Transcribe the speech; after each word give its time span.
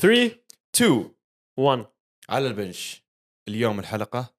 3 0.00 0.38
2 0.74 1.14
1 1.58 1.86
على 2.28 2.46
البنش. 2.46 3.04
اليوم 3.48 3.78
الحلقة 3.78 4.34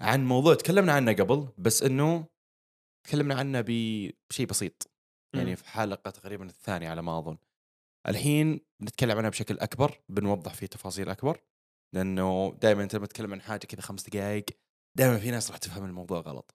عن 0.00 0.24
موضوع 0.24 0.54
تكلمنا 0.54 0.92
عنه 0.92 1.12
قبل 1.12 1.48
بس 1.58 1.82
إنه 1.82 2.26
تكلمنا 3.06 3.34
عنه 3.34 3.60
بشيء 3.60 4.46
بسيط. 4.46 4.90
يعني. 5.36 5.56
في 5.56 5.68
حلقة 5.68 6.10
تقريبا 6.10 6.44
الثانية 6.44 6.88
على 6.88 7.02
ما 7.02 7.18
أظن. 7.18 7.38
الحين 8.08 8.60
نتكلم 8.82 9.18
عنها 9.18 9.30
بشكل 9.30 9.58
أكبر 9.58 10.00
بنوضح 10.08 10.54
فيه 10.54 10.66
تفاصيل 10.66 11.08
أكبر 11.08 11.40
لأنه 11.94 12.58
دائما 12.62 12.82
انت 12.82 12.94
لما 12.94 13.06
تتكلم 13.06 13.32
عن 13.32 13.40
حاجة 13.40 13.66
كذا 13.66 13.80
خمس 13.80 14.08
دقائق 14.08 14.44
دائما 14.98 15.18
في 15.18 15.30
ناس 15.30 15.50
راح 15.50 15.58
تفهم 15.58 15.84
الموضوع 15.84 16.20
غلط. 16.20 16.54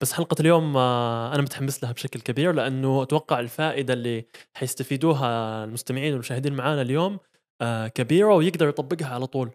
بس 0.00 0.12
حلقة 0.12 0.36
اليوم 0.40 0.76
آه، 0.76 1.34
أنا 1.34 1.42
متحمس 1.42 1.84
لها 1.84 1.92
بشكل 1.92 2.20
كبير 2.20 2.52
لأنه 2.52 3.02
أتوقع 3.02 3.40
الفائدة 3.40 3.94
اللي 3.94 4.26
حيستفيدوها 4.54 5.64
المستمعين 5.64 6.12
والمشاهدين 6.12 6.52
معانا 6.52 6.82
اليوم 6.82 7.18
آه، 7.60 7.88
كبيرة 7.88 8.34
ويقدر 8.34 8.68
يطبقها 8.68 9.08
على 9.14 9.26
طول. 9.26 9.50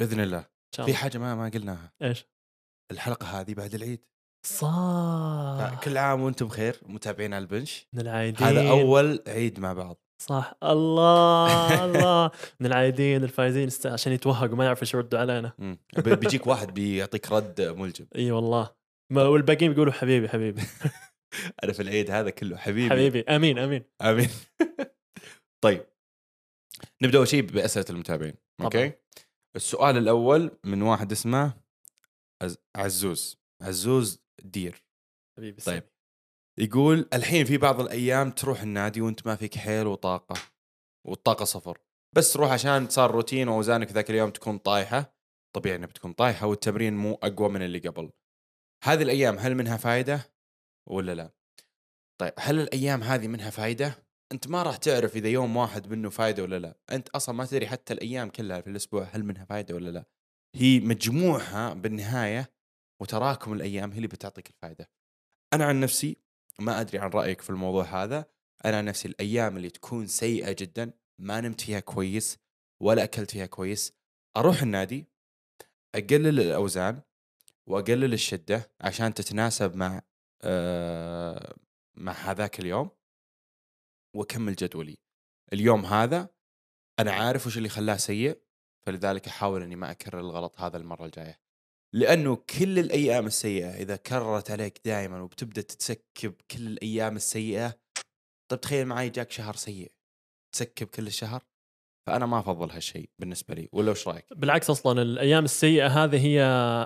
بإذن 0.00 0.20
الله. 0.20 0.46
شاء 0.76 0.86
في 0.86 0.90
الله. 0.92 1.02
حاجة 1.02 1.18
ما 1.18 1.34
ما 1.34 1.48
قلناها. 1.48 1.92
إيش؟ 2.02 2.26
الحلقة 2.92 3.26
هذه 3.40 3.54
بعد 3.54 3.74
العيد. 3.74 4.04
صح. 4.46 5.80
كل 5.84 5.98
عام 5.98 6.20
وأنتم 6.22 6.46
بخير 6.46 6.80
متابعين 6.86 7.34
على 7.34 7.42
البنش. 7.42 7.86
من 7.92 8.00
العايدين. 8.00 8.46
هذا 8.46 8.70
أول 8.70 9.22
عيد 9.26 9.60
مع 9.60 9.72
بعض. 9.72 10.00
صح. 10.22 10.54
الله 10.62 11.84
الله. 11.84 12.30
من 12.60 12.66
العايدين 12.66 13.24
الفايزين. 13.24 13.66
است- 13.66 13.86
عشان 13.86 14.12
يتوهقوا 14.12 14.56
ما 14.56 14.64
يعرفوا 14.64 14.82
إيش 14.82 14.94
يردوا 14.94 15.18
علينا. 15.18 15.52
بيجيك 15.96 16.46
واحد 16.46 16.74
بيعطيك 16.74 17.32
رد 17.32 17.60
ملجم. 17.60 18.06
إي 18.16 18.30
والله. 18.30 18.70
ما 19.12 19.22
والباقيين 19.22 19.70
بيقولوا 19.72 19.92
حبيبي 19.92 20.28
حبيبي. 20.28 20.62
أنا 21.64 21.72
في 21.72 21.82
العيد 21.82 22.10
هذا 22.10 22.30
كله 22.30 22.56
حبيبي. 22.56 22.90
حبيبي. 22.90 23.20
أمين 23.20 23.58
أمين. 23.58 23.84
أمين. 24.02 24.28
طيب. 25.64 25.84
نبدأ 27.02 27.18
أول 27.18 27.28
شيء 27.28 27.42
بأسئلة 27.42 27.86
المتابعين 27.90 28.34
طبعاً. 28.58 28.64
okay؟ 28.64 28.92
السؤال 29.56 29.96
الأول 29.96 30.58
من 30.64 30.82
واحد 30.82 31.12
اسمه 31.12 31.54
عز- 32.42 32.58
عزوز 32.76 33.36
عزوز 33.62 34.22
دير. 34.42 34.84
حبيبي 35.38 35.62
طيب. 35.62 35.82
طيب 35.82 35.90
يقول 36.58 37.08
الحين 37.12 37.44
في 37.44 37.58
بعض 37.58 37.80
الأيام 37.80 38.30
تروح 38.30 38.60
النادي 38.62 39.00
وأنت 39.00 39.26
ما 39.26 39.36
فيك 39.36 39.58
حيل 39.58 39.86
وطاقة 39.86 40.40
والطاقة 41.06 41.44
صفر. 41.44 41.78
بس 42.16 42.32
تروح 42.32 42.50
عشان 42.52 42.88
صار 42.88 43.10
روتين 43.10 43.48
وأوزانك 43.48 43.92
ذاك 43.92 44.10
اليوم 44.10 44.30
تكون 44.30 44.58
طايحة 44.58 45.14
طبيعي 45.56 45.76
إنها 45.76 45.86
بتكون 45.88 46.12
طايحة 46.12 46.46
والتمرين 46.46 46.94
مو 46.96 47.14
أقوى 47.14 47.48
من 47.48 47.62
اللي 47.62 47.78
قبل. 47.78 48.10
هذه 48.84 49.02
الأيام 49.02 49.38
هل 49.38 49.54
منها 49.54 49.76
فائده 49.76 50.34
ولا 50.88 51.14
لا؟ 51.14 51.30
طيب 52.20 52.32
هل 52.38 52.60
الأيام 52.60 53.02
هذه 53.02 53.28
منها 53.28 53.50
فائده 53.50 54.03
أنت 54.32 54.48
ما 54.48 54.62
راح 54.62 54.76
تعرف 54.76 55.16
إذا 55.16 55.28
يوم 55.28 55.56
واحد 55.56 55.88
منه 55.88 56.10
فائده 56.10 56.42
ولا 56.42 56.58
لا. 56.58 56.78
أنت 56.92 57.08
أصلا 57.08 57.34
ما 57.34 57.46
تدري 57.46 57.66
حتى 57.66 57.92
الأيام 57.92 58.28
كلها 58.28 58.60
في 58.60 58.70
الأسبوع 58.70 59.02
هل 59.12 59.24
منها 59.24 59.44
فائده 59.44 59.74
ولا 59.74 59.90
لا. 59.90 60.04
هي 60.54 60.80
مجموعها 60.80 61.74
بالنهاية 61.74 62.52
وتراكم 63.00 63.52
الأيام 63.52 63.90
هي 63.90 63.96
اللي 63.96 64.08
بتعطيك 64.08 64.50
الفائده 64.50 64.90
أنا 65.52 65.64
عن 65.64 65.80
نفسي 65.80 66.16
ما 66.58 66.80
أدري 66.80 66.98
عن 66.98 67.10
رأيك 67.10 67.40
في 67.40 67.50
الموضوع 67.50 67.84
هذا. 67.84 68.24
أنا 68.64 68.78
عن 68.78 68.84
نفسي 68.84 69.08
الأيام 69.08 69.56
اللي 69.56 69.70
تكون 69.70 70.06
سيئة 70.06 70.56
جدا 70.58 70.92
ما 71.18 71.40
نمت 71.40 71.60
فيها 71.60 71.80
كويس 71.80 72.38
ولا 72.80 73.04
أكلت 73.04 73.30
فيها 73.30 73.46
كويس 73.46 73.92
أروح 74.36 74.62
النادي 74.62 75.06
أقلل 75.94 76.40
الأوزان 76.40 77.00
وأقلل 77.66 78.12
الشدة 78.12 78.70
عشان 78.80 79.14
تتناسب 79.14 79.76
مع 79.76 80.02
آه 80.42 81.54
مع 81.94 82.12
هذاك 82.12 82.60
اليوم. 82.60 82.90
وأكمل 84.14 84.54
جدولي. 84.54 84.96
اليوم 85.52 85.86
هذا 85.86 86.28
أنا 86.98 87.12
عارف 87.12 87.46
وش 87.46 87.56
اللي 87.56 87.68
خلاه 87.68 87.96
سيء 87.96 88.40
فلذلك 88.86 89.28
أحاول 89.28 89.62
إني 89.62 89.76
ما 89.76 89.90
أكرر 89.90 90.20
الغلط 90.20 90.60
هذا 90.60 90.76
المرة 90.76 91.06
الجاية. 91.06 91.40
لأنه 91.94 92.36
كل 92.36 92.78
الأيام 92.78 93.26
السيئة 93.26 93.70
إذا 93.70 93.96
كررت 93.96 94.50
عليك 94.50 94.80
دائما 94.84 95.20
وبتبدأ 95.20 95.62
تتسكب 95.62 96.34
كل 96.50 96.66
الأيام 96.66 97.16
السيئة 97.16 97.78
طيب 98.50 98.60
تخيل 98.60 98.86
معي 98.86 99.10
جاك 99.10 99.30
شهر 99.30 99.56
سيء 99.56 99.92
تسكب 100.52 100.86
كل 100.86 101.06
الشهر؟ 101.06 101.44
فأنا 102.06 102.26
ما 102.26 102.38
أفضل 102.38 102.70
هالشيء 102.70 103.08
بالنسبة 103.18 103.54
لي 103.54 103.68
ولا 103.72 103.90
وش 103.90 104.08
رأيك؟ 104.08 104.24
بالعكس 104.36 104.70
أصلا 104.70 105.02
الأيام 105.02 105.44
السيئة 105.44 105.86
هذه 105.86 106.26
هي 106.26 106.42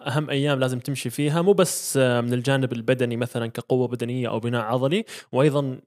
أهم 0.07 0.31
أيام 0.31 0.61
لازم 0.61 0.79
تمشي 0.79 1.11
فيها 1.11 1.43
مو 1.43 1.53
بس 1.53 1.97
من 1.97 2.33
الجانب 2.33 2.73
البدني 2.73 3.17
مثلا 3.17 3.47
كقوة 3.47 3.89
بدنية 3.89 4.29
أو 4.29 4.41
بناء 4.41 4.63
عضلي 4.63 5.05
وأيضا 5.33 5.81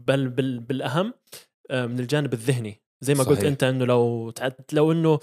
بل 0.00 0.28
بالأهم 0.58 1.14
آه، 1.70 1.86
من 1.86 2.00
الجانب 2.00 2.32
الذهني 2.32 2.82
زي 3.00 3.14
ما 3.14 3.22
قلت 3.22 3.38
صحيح. 3.38 3.50
أنت 3.50 3.64
إنه 3.64 3.84
لو 3.84 4.30
تعد 4.30 4.54
لو 4.72 4.92
إنه 4.92 5.18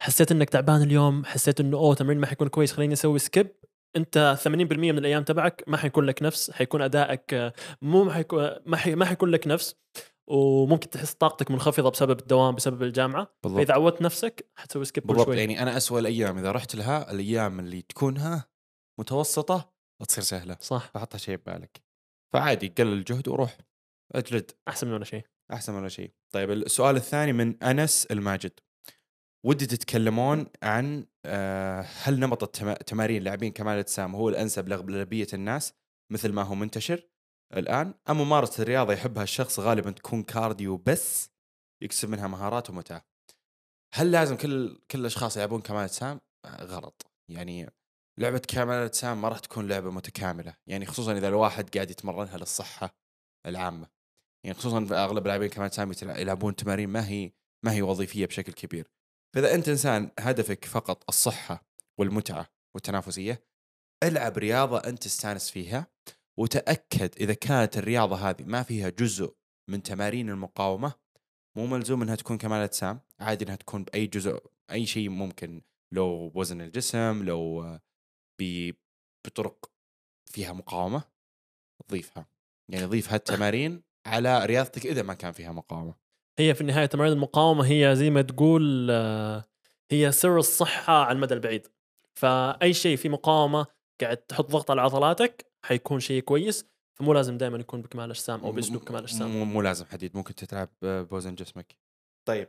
حسيت 0.00 0.32
إنك 0.32 0.50
تعبان 0.50 0.82
اليوم 0.82 1.24
حسيت 1.24 1.60
إنه 1.60 1.76
أوه 1.76 1.94
تمرين 1.94 2.18
ما 2.18 2.26
حيكون 2.26 2.48
كويس 2.48 2.72
خليني 2.72 2.92
أسوي 2.92 3.18
سكيب 3.18 3.48
أنت 3.96 4.38
80% 4.44 4.48
من 4.56 4.98
الأيام 4.98 5.22
تبعك 5.22 5.64
ما 5.66 5.76
حيكون 5.76 6.04
لك 6.04 6.22
نفس 6.22 6.50
حيكون 6.50 6.82
أدائك 6.82 7.34
آه، 7.34 7.52
مو 7.82 8.04
ما 8.04 8.12
حيكون 8.12 8.50
ما, 8.66 8.76
حي 8.76 8.94
ما 8.94 9.04
حيكون 9.04 9.30
لك 9.30 9.46
نفس 9.46 9.76
وممكن 10.26 10.90
تحس 10.90 11.14
طاقتك 11.14 11.50
منخفضة 11.50 11.90
بسبب 11.90 12.18
الدوام 12.20 12.54
بسبب 12.54 12.82
الجامعة. 12.82 13.34
فإذا 13.44 13.74
عودت 13.74 14.02
نفسك 14.02 14.50
حتسوي 14.56 14.84
سكيب 14.84 15.06
بالضبط. 15.06 15.26
شوي. 15.26 15.36
يعني 15.38 15.62
أنا 15.62 15.76
اسوء 15.76 15.98
الأيام 15.98 16.38
إذا 16.38 16.52
رحت 16.52 16.74
لها 16.76 17.10
الأيام 17.10 17.60
اللي 17.60 17.82
تكون 17.82 18.16
ها 18.16 18.44
متوسطة 19.00 19.72
تصير 20.08 20.24
سهلة. 20.24 20.56
صح. 20.60 20.90
فحطها 20.94 21.18
شيء 21.18 21.36
ببالك. 21.36 21.82
فعادي 22.32 22.68
قلل 22.78 22.92
الجهد 22.92 23.28
وروح. 23.28 23.58
أجلد. 24.14 24.50
أحسن 24.68 24.86
من 24.86 24.92
ولا 24.92 25.04
شيء. 25.04 25.24
أحسن 25.52 25.74
ولا 25.74 25.88
شيء. 25.88 26.10
طيب 26.30 26.50
السؤال 26.50 26.96
الثاني 26.96 27.32
من 27.32 27.62
أنس 27.62 28.06
الماجد. 28.06 28.52
ودي 29.46 29.66
تتكلمون 29.66 30.46
عن 30.62 31.06
آه، 31.26 31.86
هل 32.02 32.20
نمط 32.20 32.42
التما- 32.44 32.82
تمارين 32.82 33.22
لاعبين 33.22 33.52
كمال 33.52 33.74
الاجسام 33.74 34.14
هو 34.14 34.28
الأنسب 34.28 34.68
لاغلبيه 34.68 35.26
الناس 35.34 35.74
مثل 36.12 36.32
ما 36.32 36.42
هو 36.42 36.54
منتشر؟ 36.54 37.08
الآن. 37.56 37.94
ام 38.10 38.18
ممارسة 38.20 38.62
الرياضة 38.62 38.92
يحبها 38.92 39.22
الشخص 39.22 39.60
غالبا 39.60 39.90
تكون 39.90 40.22
cardio 40.22 40.76
بس 40.76 41.30
يكسب 41.82 42.08
منها 42.08 42.26
مهارات 42.28 42.70
ومتعة. 42.70 43.06
هل 43.94 44.10
لازم 44.10 44.36
كل 44.36 44.78
كل 44.90 45.00
الأشخاص 45.00 45.36
يلعبون 45.36 45.60
كمال 45.60 45.82
اجسام 45.84 46.20
آه، 46.44 46.64
غلط. 46.64 47.06
يعني 47.30 47.70
لعبة 48.18 48.38
كمال 48.48 48.74
الأجسام 48.76 49.22
ما 49.22 49.28
راح 49.28 49.38
تكون 49.38 49.68
لعبة 49.68 49.90
متكاملة. 49.90 50.56
يعني 50.66 50.86
خصوصا 50.86 51.12
إذا 51.12 51.28
الواحد 51.28 51.74
قاعد 51.74 51.90
يتمرنها 51.90 52.38
للصحة 52.38 52.96
العامة. 53.46 53.88
يعني 54.44 54.58
خصوصا 54.58 54.84
في 54.84 54.94
أغلب 54.94 55.22
اللاعبين 55.22 55.48
كمال 55.48 55.70
يتلع- 55.92 56.18
يلعبون 56.18 56.56
تمارين 56.56 56.88
ما 56.88 57.08
هي 57.08 57.32
ما 57.64 57.72
هي 57.72 57.82
وظيفية 57.82 58.26
بشكل 58.26 58.52
كبير. 58.52 58.90
فإذا 59.34 59.54
أنت 59.54 59.68
إنسان 59.68 60.10
هدفك 60.18 60.64
فقط 60.64 61.04
الصحة 61.08 61.64
والمتعة 62.00 62.46
والتنافسية 62.74 63.44
العب 64.02 64.38
رياضة 64.38 64.78
أنت 64.78 65.02
تستانس 65.02 65.50
فيها. 65.50 65.86
وتأكد 66.38 67.14
إذا 67.20 67.34
كانت 67.34 67.78
الرياضة 67.78 68.16
هذه 68.16 68.44
ما 68.44 68.62
فيها 68.62 68.88
جزء 68.88 69.34
من 69.68 69.82
تمارين 69.82 70.30
المقاومة 70.30 70.92
مو 71.56 71.66
ملزوم 71.66 72.02
إنها 72.02 72.14
تكون 72.14 72.38
كمال 72.38 72.60
أجسام 72.60 73.00
عادي 73.20 73.44
إنها 73.44 73.56
تكون 73.56 73.84
بأي 73.84 74.06
جزء 74.06 74.42
أي 74.70 74.86
شيء 74.86 75.08
ممكن 75.08 75.62
لو 75.92 76.28
بوزن 76.28 76.60
الجسم 76.60 77.22
لو 77.24 77.78
بطرق 78.40 79.70
فيها 80.26 80.52
مقاومة 80.52 81.02
ضيفها. 81.90 82.26
يعني 82.68 82.86
ضيف 82.86 83.12
هالتمارين 83.12 83.82
على 84.06 84.46
رياضتك 84.46 84.86
إذا 84.86 85.02
ما 85.02 85.14
كان 85.14 85.32
فيها 85.32 85.52
مقاومة. 85.52 85.94
هي 86.38 86.54
في 86.54 86.60
النهاية 86.60 86.86
تمارين 86.86 87.12
المقاومة 87.12 87.66
هي 87.66 87.96
زي 87.96 88.10
ما 88.10 88.22
تقول 88.22 88.90
هي 89.90 90.12
سر 90.12 90.38
الصحة 90.38 90.92
على 90.92 91.16
المدى 91.16 91.34
البعيد. 91.34 91.66
فأي 92.14 92.72
شيء 92.72 92.96
في 92.96 93.08
مقاومة 93.08 93.66
قاعد 94.00 94.16
تحط 94.16 94.50
ضغط 94.50 94.70
على 94.70 94.80
عضلاتك 94.80 95.49
حيكون 95.62 96.00
شيء 96.00 96.22
كويس 96.22 96.66
فمو 96.98 97.12
لازم 97.12 97.38
دائما 97.38 97.58
يكون 97.58 97.82
بكمال 97.82 98.10
اجسام 98.10 98.40
أو 98.40 98.52
بأسلوب 98.52 98.84
كمال 98.84 99.02
اجسام 99.02 99.30
مو, 99.30 99.44
مو 99.44 99.62
لازم 99.62 99.84
حديد 99.84 100.16
ممكن 100.16 100.34
تتلعب 100.34 100.68
بوزن 100.82 101.34
جسمك. 101.34 101.76
طيب. 102.28 102.48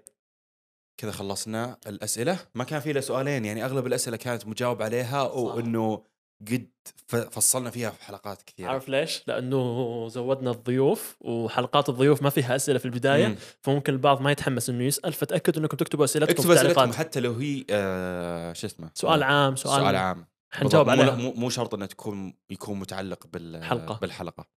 كذا 0.98 1.12
خلصنا 1.12 1.78
الأسئلة. 1.88 2.40
ما 2.56 2.64
كان 2.64 2.80
في 2.80 2.92
إلا 2.92 3.02
سؤالين 3.02 3.46
يعني 3.46 3.66
أغلب 3.66 3.88
الأسئلة 3.88 4.18
كانت 4.18 4.48
مجاوب 4.48 4.82
عليها 4.82 5.22
وإنه 5.22 6.04
قد 6.48 6.70
فصلنا 7.08 7.70
فيها 7.70 7.90
في 7.90 8.04
حلقات 8.04 8.42
كثيرة. 8.42 8.70
عارف 8.70 8.90
ليش؟ 8.90 9.24
لأنه 9.28 10.08
زودنا 10.08 10.52
الضيوف 10.52 11.18
وحلقات 11.22 11.90
الضيوف 11.90 12.22
ما 12.22 12.30
فيها 12.30 12.56
أسئلة 12.56 12.80
في 12.80 12.86
البداية 12.86 13.28
مم. 13.28 13.36
فممكن 13.62 13.94
البعض 13.94 14.22
ما 14.22 14.32
يتحمس 14.32 14.70
إنه 14.70 14.84
يسأل 14.84 15.14
فتأكدوا 15.14 15.62
إنكم 15.62 15.78
تكتبوا 15.78 16.06
أسئلتكم 16.06 16.32
اكتبوا 16.32 16.54
أسئلتكم 16.54 16.94
حتى 16.94 17.20
لو 17.20 17.34
هي 17.34 17.66
آه 17.70 18.54
شو 18.54 18.68
اسمه؟ 18.68 18.90
سؤال 18.94 19.24
عام 19.24 19.56
سؤال, 19.56 19.82
سؤال 19.82 19.96
عام. 19.96 20.26
حنجاوب. 20.54 20.90
عليها 20.90 21.16
مو, 21.16 21.32
مو, 21.32 21.50
شرط 21.50 21.74
إنه 21.74 21.86
تكون 21.86 22.34
يكون 22.50 22.80
متعلق 22.80 23.28
بال 23.28 23.64
حلقة. 23.64 24.00
بالحلقة 24.00 24.50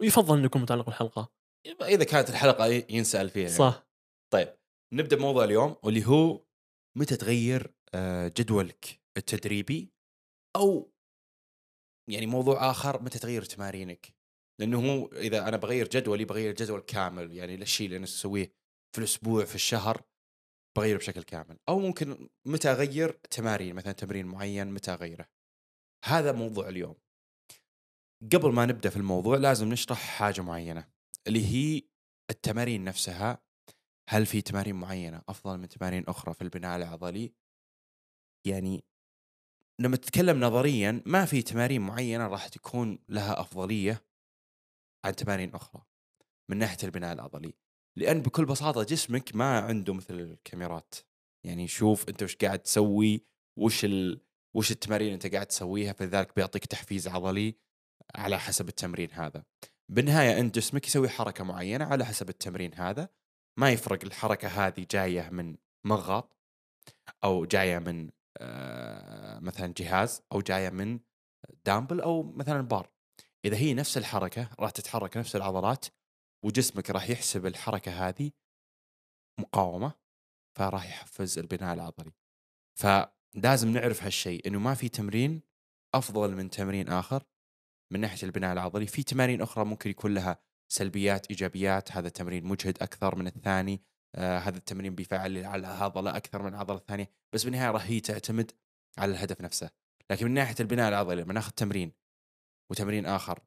ويفضل 0.00 0.36
إنه 0.36 0.46
يكون 0.46 0.62
متعلق 0.62 0.86
بالحلقة 0.86 1.32
إذا 1.82 2.04
كانت 2.04 2.30
الحلقة 2.30 2.66
ينسأل 2.66 3.30
فيها 3.30 3.42
يعني. 3.42 3.54
صح 3.54 3.86
طيب 4.32 4.56
نبدأ 4.94 5.16
بموضوع 5.16 5.44
اليوم 5.44 5.76
واللي 5.82 6.06
هو 6.06 6.44
متى 6.98 7.16
تغير 7.16 7.74
آه، 7.94 8.32
جدولك 8.36 9.00
التدريبي 9.16 9.92
أو 10.56 10.92
يعني 12.10 12.26
موضوع 12.26 12.70
آخر 12.70 13.02
متى 13.02 13.18
تغير 13.18 13.42
تمارينك 13.42 14.14
لأنه 14.60 14.92
هو 14.92 15.06
إذا 15.06 15.48
أنا 15.48 15.56
بغير 15.56 15.88
جدولي 15.88 16.24
بغير 16.24 16.54
جدول 16.54 16.80
كامل 16.80 17.32
يعني 17.32 17.54
الشيء 17.54 17.86
اللي 17.86 17.96
أنا 17.96 18.04
أسويه 18.04 18.52
في 18.94 18.98
الأسبوع 18.98 19.44
في 19.44 19.54
الشهر 19.54 20.02
بغيره 20.76 20.98
بشكل 20.98 21.22
كامل 21.22 21.58
أو 21.68 21.78
ممكن 21.78 22.28
متى 22.44 22.70
أغير 22.70 23.10
تمارين 23.10 23.74
مثلا 23.74 23.92
تمرين 23.92 24.26
معين 24.26 24.74
متى 24.74 24.90
أغيره. 24.90 25.28
هذا 26.04 26.32
موضوع 26.32 26.68
اليوم. 26.68 26.96
قبل 28.32 28.52
ما 28.52 28.66
نبدأ 28.66 28.90
في 28.90 28.96
الموضوع 28.96 29.36
لازم 29.36 29.68
نشرح 29.68 29.98
حاجة 29.98 30.40
معينة 30.40 30.88
اللي 31.26 31.46
هي 31.46 31.82
التمارين 32.30 32.84
نفسها. 32.84 33.44
هل 34.08 34.26
في 34.26 34.42
تمارين 34.42 34.74
معينة 34.74 35.22
أفضل 35.28 35.58
من 35.58 35.68
تمارين 35.68 36.04
أخرى 36.08 36.34
في 36.34 36.42
البناء 36.42 36.76
العضلي؟ 36.76 37.34
يعني 38.46 38.84
لما 39.80 39.96
تتكلم 39.96 40.40
نظريا 40.40 41.02
ما 41.06 41.24
في 41.24 41.42
تمارين 41.42 41.80
معينة 41.80 42.26
راح 42.26 42.48
تكون 42.48 42.98
لها 43.08 43.40
أفضلية 43.40 44.04
عن 45.04 45.16
تمارين 45.16 45.54
أخرى 45.54 45.82
من 46.50 46.56
ناحية 46.56 46.78
البناء 46.84 47.12
العضلي. 47.12 47.54
لأن 47.96 48.22
بكل 48.22 48.44
بساطة 48.44 48.82
جسمك 48.82 49.36
ما 49.36 49.58
عنده 49.58 49.94
مثل 49.94 50.20
الكاميرات. 50.20 50.94
يعني 51.46 51.68
شوف 51.68 52.08
أنت 52.08 52.22
وش 52.22 52.36
قاعد 52.36 52.58
تسوي 52.58 53.24
وش 53.58 53.84
ال... 53.84 54.20
وش 54.56 54.70
التمارين 54.70 55.12
أنت 55.12 55.34
قاعد 55.34 55.46
تسويها 55.46 55.92
فلذلك 55.92 56.36
بيعطيك 56.36 56.66
تحفيز 56.66 57.08
عضلي 57.08 57.54
على 58.14 58.38
حسب 58.38 58.68
التمرين 58.68 59.12
هذا. 59.12 59.44
بالنهاية 59.88 60.40
أنت 60.40 60.54
جسمك 60.54 60.86
يسوي 60.86 61.08
حركة 61.08 61.44
معينة 61.44 61.84
على 61.84 62.04
حسب 62.04 62.28
التمرين 62.28 62.74
هذا. 62.74 63.08
ما 63.58 63.70
يفرق 63.70 64.04
الحركة 64.04 64.48
هذه 64.48 64.86
جاية 64.90 65.30
من 65.30 65.56
مضغط 65.86 66.36
أو 67.24 67.44
جاية 67.44 67.78
من 67.78 68.10
آه، 68.38 69.38
مثلا 69.38 69.74
جهاز 69.76 70.22
أو 70.32 70.40
جاية 70.40 70.70
من 70.70 71.00
دامبل 71.64 72.00
أو 72.00 72.22
مثلا 72.22 72.60
بار. 72.60 72.90
إذا 73.44 73.56
هي 73.56 73.74
نفس 73.74 73.98
الحركة 73.98 74.50
راح 74.60 74.70
تتحرك 74.70 75.16
نفس 75.16 75.36
العضلات 75.36 75.86
وجسمك 76.44 76.90
راح 76.90 77.10
يحسب 77.10 77.46
الحركة 77.46 78.08
هذه 78.08 78.30
مقاومة 79.40 79.92
فراح 80.56 80.84
يحفز 80.84 81.38
البناء 81.38 81.74
العضلي. 81.74 82.12
فلازم 82.78 83.68
نعرف 83.68 84.02
هالشيء 84.02 84.48
إنه 84.48 84.58
ما 84.58 84.74
في 84.74 84.88
تمرين 84.88 85.42
أفضل 85.94 86.34
من 86.34 86.50
تمرين 86.50 86.88
آخر. 86.88 87.24
من 87.92 88.00
ناحية 88.00 88.26
البناء 88.26 88.52
العضلي 88.52 88.86
في 88.86 89.02
تمارين 89.02 89.42
أخرى 89.42 89.64
ممكن 89.64 89.90
يكون 89.90 90.14
لها 90.14 90.38
سلبيات 90.68 91.26
إيجابيات 91.30 91.92
هذا 91.92 92.08
التمرين 92.08 92.44
مجهد 92.44 92.82
أكثر 92.82 93.14
من 93.16 93.26
الثاني 93.26 93.82
آه 94.14 94.38
هذا 94.38 94.56
التمرين 94.56 94.94
بيفعل 94.94 95.44
على 95.44 95.66
عضلة 95.66 96.16
أكثر 96.16 96.42
من 96.42 96.48
العضلة 96.48 96.76
الثانية 96.76 97.10
بس 97.32 97.44
بالنهاية 97.44 97.70
راح 97.70 97.86
هي 97.86 98.00
تعتمد 98.00 98.52
على 98.98 99.12
الهدف 99.12 99.40
نفسه. 99.40 99.70
لكن 100.10 100.26
من 100.26 100.34
ناحية 100.34 100.54
البناء 100.60 100.88
العضلي 100.88 101.22
لما 101.22 101.32
ناخذ 101.32 101.50
تمرين 101.50 101.92
وتمرين 102.70 103.06
آخر 103.06 103.40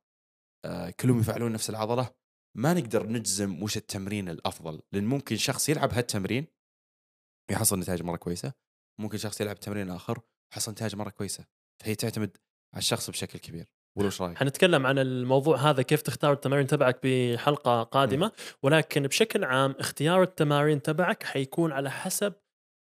آه 0.66 0.90
كلهم 0.90 1.20
يفعلون 1.20 1.52
نفس 1.52 1.70
العضلة 1.70 2.10
ما 2.58 2.74
نقدر 2.74 3.08
نجزم 3.08 3.64
وش 3.64 3.78
التمرين 3.78 4.30
الأفضل 4.30 4.82
لأن 4.92 5.06
ممكن 5.06 5.36
شخص 5.36 5.70
يلعب 5.70 5.94
هالتمرين 5.94 6.48
يحصل 7.52 7.80
نتائج 7.80 8.04
مرة 8.04 8.18
كويسة 8.18 8.54
ممكن 9.00 9.18
شخص 9.18 9.42
يلعب 9.42 9.60
تمرين 9.60 9.90
آخر 9.90 10.20
يحصل 10.54 10.72
نتائج 10.72 10.96
مرة 10.96 11.10
كويسة 11.10 11.46
فهي 11.84 11.96
تعتمد 11.96 12.38
على 12.74 12.80
الشخص 12.80 13.10
بشكل 13.10 13.40
كبير. 13.40 13.72
ولا 13.98 14.06
إيش 14.06 14.22
رأيك؟ 14.22 14.38
حنتكلم 14.38 14.86
عن 14.86 15.00
الموضوع 15.00 15.58
هذا 15.58 15.82
كيف 15.82 16.02
تختار 16.02 16.34
التمارين 16.34 16.68
تبعك 16.68 17.00
بحلقة 17.04 17.84
قادمة 17.84 18.32
ولكن 18.64 19.08
بشكل 19.08 19.44
عام 19.44 19.76
اختيار 19.80 20.24
التمارين 20.24 20.82
تبعك 20.82 21.24
حيكون 21.24 21.72
على 21.72 21.92
حسب 21.92 22.34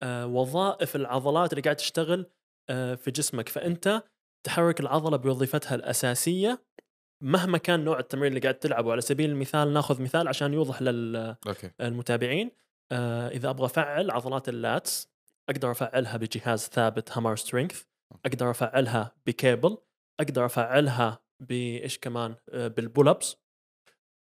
آه، 0.04 0.28
وظائف 0.28 0.96
العضلات 0.96 1.54
اللي 1.54 1.62
قاعد 1.62 1.76
تشتغل 1.76 2.32
آه، 2.70 2.96
في 2.96 3.12
جسمك. 3.12 3.50
فأنت 3.50 4.04
تحرك 4.46 4.80
العضلة 4.80 5.18
بوظيفتها 5.18 5.76
الأساسية 5.76 6.66
مهما 7.26 7.58
كان 7.58 7.84
نوع 7.84 8.00
التمرين 8.00 8.30
اللي 8.30 8.40
قاعد 8.40 8.56
تلعبه 8.56 8.92
على 8.92 9.02
سبيل 9.02 9.30
المثال 9.30 9.74
ناخذ 9.74 10.02
مثال 10.02 10.28
عشان 10.28 10.54
يوضح 10.54 10.82
للمتابعين 10.82 12.52
آه، 12.92 13.28
إذا 13.28 13.50
أبغى 13.50 13.66
أفعل 13.66 14.12
عضلات 14.12 14.50
ال 14.50 14.62
lats 14.62 15.10
أقدر 15.50 15.72
أفعلها 15.72 16.18
بجهاز 16.18 16.60
ثابت 16.60 17.12
Hammer 17.12 17.36
Strength 17.36 17.84
أقدر 18.26 18.52
أفعلها 18.52 19.16
بكيبل 19.26 19.78
أقدر 20.20 20.46
أفعلها 20.46 21.20
بإيش 21.40 22.00
كمان؟ 22.00 22.36
آه، 22.50 22.68
بال 22.68 22.81
pull 22.81 23.08
ups 23.08 23.38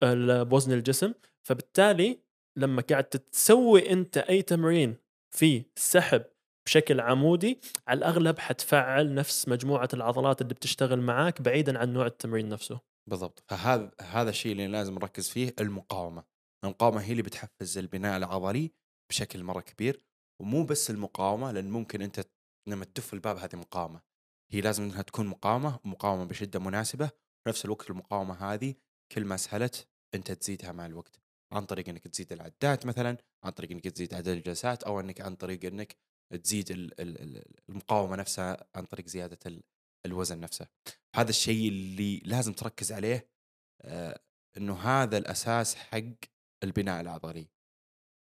بوزن 0.04 0.72
الجسم. 0.74 1.14
فبالتالي 1.42 2.20
لما 2.56 2.82
قاعد 2.82 3.04
تسوي 3.04 3.92
أنت 3.92 4.18
أي 4.18 4.42
تمرين 4.42 4.96
في 5.30 5.66
سحب 5.76 6.24
بشكل 6.66 7.00
عمودي 7.02 7.60
على 7.88 7.98
الأغلب 7.98 8.40
حتفعل 8.40 9.14
نفس 9.14 9.48
مجموعة 9.48 9.90
العضلات 9.94 10.42
اللي 10.42 10.54
بتشتغل 10.54 11.02
معاك 11.02 11.42
بعيدا 11.42 11.80
عن 11.80 11.94
نوع 11.94 12.06
التمرين 12.06 12.50
نفسه. 12.50 12.91
بالضبط. 13.10 13.44
فهذا 13.48 13.92
هذا 14.02 14.30
الشيء 14.30 14.52
اللي 14.52 14.68
لازم 14.68 14.94
نركز 14.94 15.30
فيه 15.30 15.54
المقاومة. 15.60 16.24
المقاومة 16.64 17.02
هي 17.02 17.12
اللي 17.12 17.24
بتحفز 17.24 17.78
البناء 17.78 18.18
العضلي 18.18 18.72
بشكل 19.10 19.44
مرة 19.44 19.62
كبير 19.62 20.06
ومو 20.42 20.64
بس 20.64 20.90
المقاومة 20.90 21.52
لأن 21.52 21.70
ممكن 21.70 22.02
أنت 22.02 22.26
لما 22.70 22.86
تدف 22.86 23.14
الباب 23.14 23.38
هذه 23.38 23.56
مقاومة. 23.56 24.02
هي 24.52 24.62
لازم 24.62 24.84
إنها 24.84 25.02
تكون 25.02 25.28
مقاومة 25.28 25.80
مقاومة 25.84 26.26
بشدة 26.26 26.60
مناسبة. 26.60 27.08
في 27.08 27.50
نفس 27.50 27.66
الوقت 27.66 27.90
المقاومة 27.90 28.34
هذه 28.54 28.76
كل 29.12 29.26
ما 29.26 29.38
سهلت 29.38 29.88
أنت 30.16 30.32
تزيدها 30.32 30.72
مع 30.72 30.86
الوقت. 30.86 31.22
عن 31.54 31.66
طريق 31.66 31.90
إنك 31.90 32.08
تزيد 32.08 32.34
العدات 32.34 32.86
مثلا 32.86 33.18
عن 33.44 33.52
طريق 33.52 33.72
إنك 33.72 33.88
تزيد 33.88 34.14
عدد 34.14 34.28
الجلسات 34.28 34.84
أو 34.84 35.00
إنك 35.00 35.22
عن 35.22 35.36
طريق 35.36 35.66
إنك 35.66 35.96
تزيد 36.44 36.94
المقاومة 37.70 38.16
نفسها 38.16 38.68
عن 38.76 38.86
طريق 38.86 39.08
زيادة 39.08 39.62
الوزن 40.06 40.40
نفسه. 40.40 40.68
هذا 41.16 41.30
الشيء 41.30 41.70
اللي 41.70 42.18
لازم 42.18 42.54
تركز 42.54 42.92
عليه 42.92 43.30
آه، 43.82 44.22
إنه 44.58 44.80
هذا 44.80 45.18
الأساس 45.18 45.76
حق 45.76 46.04
البناء 46.64 47.02
العضلي 47.02 47.48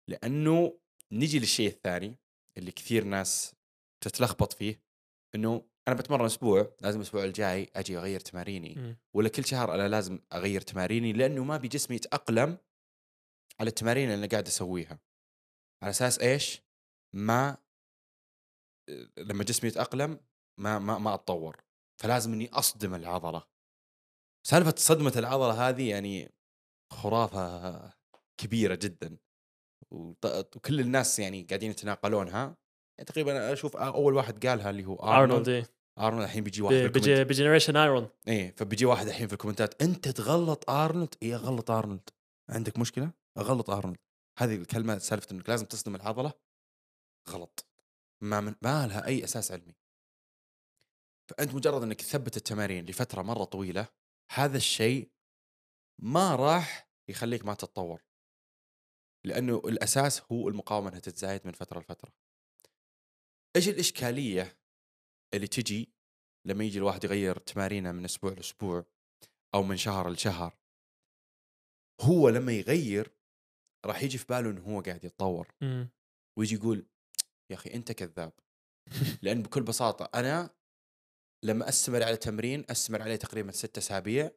لأنه 0.09 0.79
نجي 1.13 1.39
للشيء 1.39 1.69
الثاني 1.69 2.19
اللي 2.59 2.73
كثير 2.73 3.05
ناس 3.05 3.55
تتلخبط 4.05 4.53
فيه 4.53 4.83
إنه 5.35 5.69
أنا 5.89 5.97
بتمرن 5.97 6.25
أسبوع 6.25 6.77
لازم 6.81 7.01
الأسبوع 7.01 7.25
الجاي 7.25 7.71
أجي 7.77 7.99
أغير 7.99 8.21
تماريني 8.21 8.75
م. 8.75 8.97
ولا 9.15 9.29
كل 9.29 9.45
شهر 9.45 9.75
أنا 9.75 9.89
لازم 9.89 10.19
أغير 10.33 10.61
تماريني 10.61 11.13
لأنه 11.13 11.45
ما 11.45 11.57
بجسمي 11.57 11.97
يتأقلم 11.97 12.59
على 13.61 13.69
التمارين 13.69 14.05
اللي 14.05 14.15
أنا 14.15 14.27
قاعد 14.27 14.47
أسويها 14.47 14.99
على 15.83 15.91
أساس 15.91 16.19
إيش؟ 16.19 16.63
ما 17.15 17.57
لما 19.19 19.45
جسمي 19.45 19.69
يتأقلم 19.69 20.21
ما 20.61 20.79
ما 20.79 20.99
ما 20.99 21.15
أتطور 21.15 21.65
فلازم 22.01 22.33
إني 22.33 22.49
أصدم 22.49 22.95
العضلة. 22.95 23.45
سالفة 24.47 24.75
صدمة 24.77 25.13
العضلة 25.17 25.69
هذه 25.69 25.91
يعني 25.91 26.33
خرافة 26.93 27.93
كبيرة 28.41 28.75
جدا. 28.75 29.17
وكل 29.91 30.81
الناس 30.81 31.19
يعني 31.19 31.43
قاعدين 31.43 31.71
يتناقلونها. 31.71 32.57
يعني 32.99 33.07
تقريبا 33.07 33.53
أشوف 33.53 33.77
أول 33.77 34.15
واحد 34.15 34.47
قالها 34.47 34.71
اللي 34.71 34.85
هو 34.85 34.95
أرنولد. 34.95 35.67
أرنولد 35.99 36.21
إيه. 36.23 36.25
الحين 36.25 36.45
بيجي 36.45 36.63
واحد 36.63 36.75
بيجي 36.75 37.25
ب 37.25 37.29
Generation 37.29 37.77
Iron 37.77 38.09
إيه 38.29 38.55
فبيجي 38.57 38.85
واحد 38.85 39.07
الحين 39.07 39.27
في 39.27 39.33
الكومنتات. 39.33 39.83
أنت 39.83 40.09
تغلط 40.09 40.71
أرنولد؟ 40.71 41.15
اي 41.23 41.35
أغلط 41.35 41.71
أرنولد. 41.71 42.11
عندك 42.51 42.79
مشكلة؟ 42.79 43.11
أغلط 43.39 43.71
أرنولد. 43.71 43.99
هذه 44.39 44.55
الكلمة 44.55 44.99
سالفة 44.99 45.33
إنك 45.33 45.49
لازم 45.49 45.67
تصدم 45.67 45.95
العضلة. 45.95 46.33
غلط. 47.29 47.67
ما 48.23 48.41
من 48.41 48.55
ما 48.63 48.87
لها 48.87 49.07
أي 49.07 49.25
أساس 49.25 49.53
علمي. 49.53 49.75
فأنت 51.31 51.55
مجرد 51.55 51.83
إنك 51.83 52.01
تثبت 52.01 52.37
التمارين 52.37 52.87
لفترة 52.87 53.23
مرة 53.23 53.45
طويلة 53.45 53.89
هذا 54.31 54.57
الشيء 54.57 55.11
ما 56.03 56.35
راح 56.35 56.91
يخليك 57.09 57.45
ما 57.45 57.55
تتطور. 57.55 58.05
لأنه 59.27 59.57
الأساس 59.57 60.23
هو 60.33 60.49
المقاومة 60.49 60.89
إنها 60.89 61.01
تتزايد 61.01 61.47
من 61.47 61.53
فترة 61.53 61.81
لفترة. 61.81 62.13
إيش 63.57 63.69
الإشكالية 63.69 64.59
اللي 65.35 65.47
تجي 65.47 65.95
لما 66.47 66.65
يجي 66.65 66.79
الواحد 66.79 67.05
يغير 67.05 67.39
تمارينه 67.39 67.93
من 67.93 68.05
أسبوع 68.05 68.33
لأسبوع 68.33 68.85
أو 69.55 69.63
من 69.63 69.77
شهر 69.77 70.11
لشهر؟ 70.11 70.59
هو 72.01 72.29
لما 72.29 72.53
يغير 72.53 73.15
راح 73.87 74.03
يجي 74.03 74.19
في 74.19 74.27
باله 74.27 74.51
إنه 74.51 74.61
هو 74.61 74.81
قاعد 74.81 75.05
يتطور. 75.05 75.55
م. 75.63 75.87
ويجي 76.39 76.55
يقول 76.55 76.87
يا 77.51 77.57
أخي 77.57 77.75
أنت 77.75 77.93
كذاب. 77.93 78.33
لأن 79.23 79.43
بكل 79.43 79.63
بساطة 79.63 80.11
أنا 80.15 80.55
لما 81.45 81.69
أستمر 81.69 82.03
على 82.03 82.17
تمرين 82.17 82.65
أستمر 82.71 83.03
عليه 83.03 83.17
تقريبا 83.17 83.53
ست 83.53 83.79
أسابيع 83.79 84.31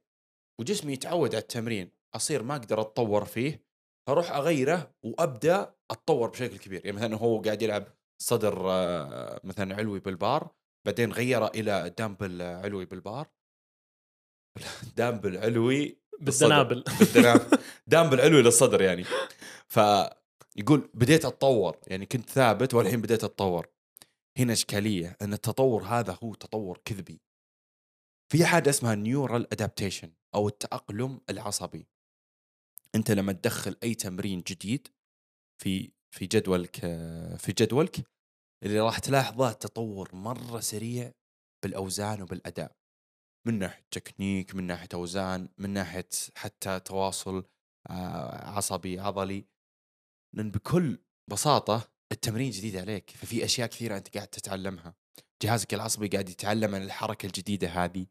وجسمي 0.60 0.94
يتعود 0.94 1.36
على 1.36 1.42
التمرين 1.42 1.92
أصير 2.16 2.44
ما 2.44 2.56
أقدر 2.56 2.82
أتطور 2.82 3.26
فيه 3.26 3.68
فأروح 4.08 4.32
أغيره 4.32 4.96
وأبدأ 5.04 5.76
أتطور 5.92 6.30
بشكل 6.30 6.58
كبير. 6.58 6.86
يعني 6.86 6.98
مثلا 6.98 7.18
هو 7.18 7.42
قاعد 7.42 7.62
يلعب 7.62 7.88
صدر 8.22 8.72
آه، 8.72 9.42
مثلا 9.44 9.76
علوي 9.76 10.00
بالبار 10.00 10.50
بعدين 10.86 11.12
غيره 11.12 11.52
إلى 11.56 11.94
دامبل 11.98 12.42
علوي 12.42 12.86
بالبار. 12.86 13.28
دامبل 14.98 15.38
علوي. 15.38 16.02
بالدنابل. 16.20 16.84
بالدنابل. 17.00 17.58
دامبل 17.88 18.22
علوي 18.22 18.42
للصدر 18.42 18.82
يعني. 18.82 19.06
فيقول 19.68 20.90
بديت 20.94 21.26
أتطور 21.26 21.78
يعني 21.88 22.06
كنت 22.06 22.30
ثابت 22.30 22.74
والحين 22.74 23.02
بديت 23.02 23.24
أتطور. 23.24 23.68
هنا 24.40 24.54
إشكالية 24.54 25.18
أن 25.22 25.34
التطور 25.34 25.84
هذا 25.84 26.18
هو 26.24 26.34
تطور 26.34 26.82
كذبي. 26.86 27.22
في 28.32 28.46
حاجة 28.46 28.70
اسمها 28.70 28.96
neural 28.96 29.54
adaptation 29.54 30.14
أو 30.36 30.48
التأقلم 30.48 31.22
العصبي. 31.30 31.88
أنت 32.96 33.12
لما 33.12 33.34
تدخل 33.34 33.76
أي 33.84 33.96
تمرين 33.96 34.42
جديد 34.42 34.88
في 35.62 35.92
في 36.16 36.26
جدولك 36.26 36.76
في 37.38 37.54
جدولك 37.58 38.08
اللي 38.64 38.80
راح 38.80 39.00
تلاحظه 39.00 39.52
تطور 39.52 40.16
مرة 40.16 40.60
سريع 40.60 41.12
بالأوزان 41.64 42.22
وبالأداء. 42.22 42.78
من 43.48 43.60
ناحية 43.60 43.86
تكنيك 43.92 44.56
من 44.56 44.68
ناحية 44.68 44.90
أوزان 44.94 45.50
من 45.58 45.70
ناحية 45.70 46.10
حتى 46.36 46.80
تواصل 46.80 47.46
آه، 47.90 48.50
عصبي 48.50 49.00
عضلي. 49.00 49.46
لأن 50.36 50.52
بكل 50.52 51.00
بساطة 51.30 51.97
التمرين 52.12 52.52
جديد 52.52 52.76
عليك 52.76 53.10
ففي 53.10 53.46
أشياء 53.46 53.68
كثيرة 53.68 53.98
أنت 53.98 54.16
قاعد 54.16 54.28
تتعلمها. 54.28 54.96
جهازك 55.42 55.74
العصبي 55.74 56.08
قاعد 56.08 56.30
يتعلم 56.30 56.76
عن 56.76 56.84
الحركة 56.84 57.26
الجديدة 57.26 57.68
هذه 57.68 58.06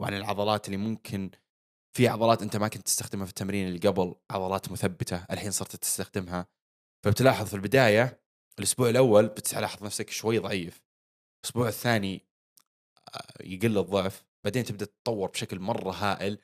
وعن 0.00 0.14
العضلات 0.14 0.66
اللي 0.66 0.76
ممكن 0.76 1.30
في 1.96 2.08
عضلات 2.08 2.42
أنت 2.42 2.56
ما 2.56 2.68
كنت 2.68 2.86
تستخدمها 2.86 3.24
في 3.24 3.30
التمرين 3.30 3.68
اللي 3.68 3.78
قبل 3.78 4.14
عضلات 4.30 4.72
مثبتة 4.72 5.24
الحين 5.30 5.50
صرت 5.50 5.76
تستخدمها. 5.76 6.46
فبتلاحظ 7.04 7.46
في 7.48 7.54
البداية 7.54 8.20
الأسبوع 8.58 8.88
الأول 8.88 9.28
بتلاحظ 9.28 9.84
نفسك 9.84 10.10
شوي 10.10 10.38
ضعيف. 10.38 10.82
الأسبوع 11.44 11.68
الثاني 11.68 12.26
آه، 13.14 13.42
يقل 13.44 13.78
الضعف. 13.78 14.24
بعدين 14.44 14.64
تبدأ 14.64 14.84
تتطور 14.84 15.28
بشكل 15.28 15.60
مرة 15.60 15.90
هائل. 15.90 16.38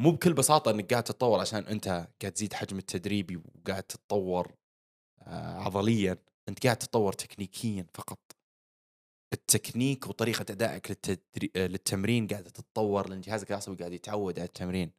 مو 0.00 0.10
بكل 0.12 0.32
بساطة 0.32 0.70
إنك 0.70 0.90
قاعد 0.92 1.04
تتطور 1.04 1.40
عشان 1.40 1.66
أنت 1.66 1.88
قاعد 1.88 2.32
تزيد 2.32 2.52
حجم 2.52 2.78
التدريبي 2.78 3.36
وقاعد 3.36 3.82
تتطور 3.82 4.54
آه، 5.22 5.58
عضليا. 5.58 6.18
أنت 6.48 6.64
قاعد 6.64 6.76
تتطور 6.76 7.12
تكنيكيا 7.12 7.86
فقط. 7.94 8.18
التكنيك 9.32 10.06
وطريقة 10.06 10.46
أدائك 10.50 10.90
للتدري... 10.90 11.52
آه، 11.56 11.66
للتمرين 11.66 12.26
قاعدة 12.26 12.50
تتطور 12.50 13.08
لأن 13.08 13.20
جهازك 13.20 13.50
العصبي 13.50 13.76
قاعد 13.76 13.92
يتعود 13.92 14.38
على 14.38 14.46
التمرين. 14.46 14.92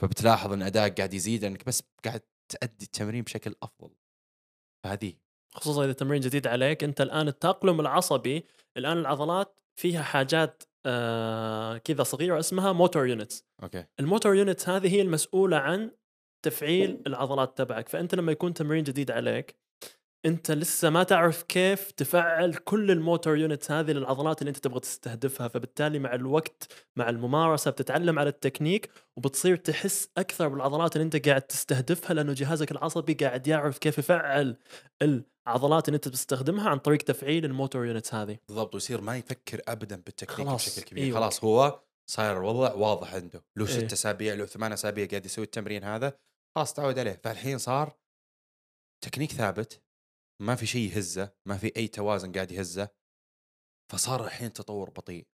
فبتلاحظ 0.00 0.52
إن 0.52 0.62
أدائك 0.62 0.96
قاعد 0.96 1.14
يزيد 1.14 1.42
لأنك 1.42 1.66
بس 1.66 1.82
قاعد 2.04 2.20
تأدي 2.48 2.84
التمرين 2.84 3.22
بشكل 3.22 3.54
أفضل. 3.62 3.94
هذه 4.86 5.14
خصوصا 5.54 5.84
إذا 5.84 5.92
تمرين 5.92 6.20
جديد 6.20 6.46
عليك 6.46 6.84
أنت 6.84 7.00
الآن 7.00 7.28
التأقلم 7.28 7.80
العصبي 7.80 8.46
الآن 8.76 8.98
العضلات 8.98 9.60
فيها 9.80 10.02
حاجات 10.02 10.62
آه 10.86 11.78
كذا 11.78 12.02
صغيرة 12.02 12.38
اسمها 12.38 12.72
motor 12.72 13.06
units 13.06 13.44
أوكي. 13.62 13.84
ال 14.00 14.06
motor 14.06 14.34
units 14.34 14.68
هذه 14.68 14.94
هي 14.94 15.02
المسؤولة 15.02 15.56
عن 15.56 15.90
تفعيل 16.44 17.02
العضلات 17.06 17.58
تبعك. 17.58 17.88
فأنت 17.88 18.14
لما 18.14 18.32
يكون 18.32 18.54
تمرين 18.54 18.84
جديد 18.84 19.10
عليك 19.10 19.56
انت 20.26 20.50
لسه 20.50 20.90
ما 20.90 21.02
تعرف 21.02 21.42
كيف 21.42 21.90
تفعل 21.90 22.54
كل 22.54 22.90
ال 22.90 22.98
motor 22.98 23.36
units 23.36 23.70
هذه 23.70 23.90
للعضلات 23.90 24.42
اللي 24.42 24.48
انت 24.48 24.58
تبغى 24.58 24.80
تستهدفها. 24.80 25.48
فبالتالي 25.48 25.98
مع 25.98 26.14
الوقت 26.14 26.72
مع 26.96 27.08
الممارسة 27.08 27.70
بتتعلم 27.70 28.18
على 28.18 28.28
التكنيك 28.28 28.90
وبتصير 29.16 29.56
تحس 29.56 30.08
أكثر 30.18 30.48
بالعضلات 30.48 30.96
اللي 30.96 31.04
انت 31.04 31.28
قاعد 31.28 31.42
تستهدفها 31.42 32.14
لأنه 32.14 32.32
جهازك 32.32 32.72
العصبي 32.72 33.14
قاعد 33.14 33.46
يعرف 33.46 33.78
كيف 33.78 33.98
يفعل 33.98 34.56
العضلات 35.02 35.88
اللي 35.88 35.96
انت 35.96 36.08
بتستخدمها 36.08 36.70
عن 36.70 36.78
طريق 36.78 37.02
تفعيل 37.02 37.44
ال 37.44 37.51
motor 37.51 37.86
units 37.86 38.14
هذه. 38.14 38.38
بالضبط 38.48 38.74
ويصير 38.74 39.00
ما 39.00 39.16
يفكر 39.16 39.60
ابدا 39.68 39.96
بالتكنيك 39.96 40.48
خلاص، 40.48 40.68
بشكل 40.68 40.88
كبير. 40.88 41.04
أيوة. 41.04 41.20
خلاص 41.20 41.44
هو 41.44 41.80
صاير 42.10 42.38
الوضع 42.38 42.74
واضح 42.74 43.14
عنده. 43.14 43.44
له 43.56 43.68
إيه. 43.68 43.72
ست 43.72 43.92
أسابيع 43.92 44.34
له 44.34 44.46
ثمان 44.46 44.72
أسابيع 44.72 45.06
قاعد 45.06 45.26
يسوي 45.26 45.44
التمرين 45.44 45.84
هذا 45.84 46.18
خلاص 46.56 46.74
تعود 46.74 46.98
عليه. 46.98 47.20
فالحين 47.24 47.58
صار 47.58 47.96
تكنيك 49.04 49.32
ثابت 49.32 49.82
ما 50.40 50.54
في 50.54 50.66
شيء 50.66 50.92
يهزه 50.92 51.32
ما 51.46 51.58
في 51.58 51.72
أي 51.76 51.88
توازن 51.88 52.32
قاعد 52.32 52.52
يهزه. 52.52 52.88
فصار 53.92 54.24
الحين 54.24 54.52
تطور 54.52 54.90
بطيء. 54.90 55.26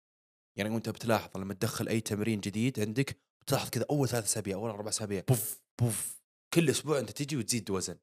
يعني 0.57 0.69
وأنت 0.69 0.89
بتلاحظ 0.89 1.37
لما 1.37 1.53
تدخل 1.53 1.87
أي 1.87 2.01
تمرين 2.01 2.39
جديد 2.39 2.79
عندك 2.79 3.21
بتلاحظ 3.41 3.69
كذا 3.69 3.85
أول 3.89 4.09
ثلاث 4.09 4.23
أسابيع 4.23 4.57
أول 4.57 4.69
أربع 4.69 4.89
أسابيع 4.89 5.23
بوف 5.27 5.61
بوف. 5.81 6.21
كل 6.53 6.69
أسبوع 6.69 6.99
أنت 6.99 7.11
تجي 7.11 7.37
وتزيد 7.37 7.69
وزن. 7.69 7.97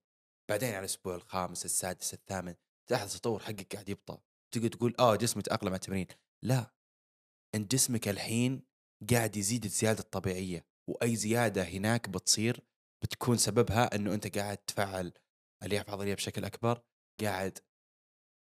بعدين 0.51 0.69
على 0.69 0.79
الأسبوع 0.79 1.15
الخامس 1.15 1.65
السادس 1.65 2.15
الثامن 2.15 2.55
تلاحظ 2.89 3.15
التطور 3.15 3.41
حقك 3.41 3.73
قاعد 3.73 3.89
يبطأ. 3.89 4.23
تقدر 4.55 4.69
تقول 4.69 4.95
آه 4.99 5.17
جسمي 5.17 5.43
تأقلم 5.43 5.69
على 5.69 5.77
التمرين. 5.77 6.07
لا. 6.43 6.75
انت 7.55 7.73
جسمك 7.73 8.09
الحين 8.09 8.63
قاعد 9.11 9.37
يزيد 9.37 9.65
الزيادة 9.65 10.01
الطبيعية. 10.01 10.67
وأي 10.91 11.17
زيادة 11.17 11.63
هناك 11.63 12.09
بتصير 12.09 12.61
بتكون 13.03 13.37
سببها 13.37 13.95
أنه 13.95 14.15
أنت 14.15 14.39
قاعد 14.39 14.57
تفعل 14.57 15.13
الياف 15.63 15.91
عضليه 15.91 16.15
بشكل 16.15 16.45
أكبر 16.45 16.83
قاعد 17.21 17.59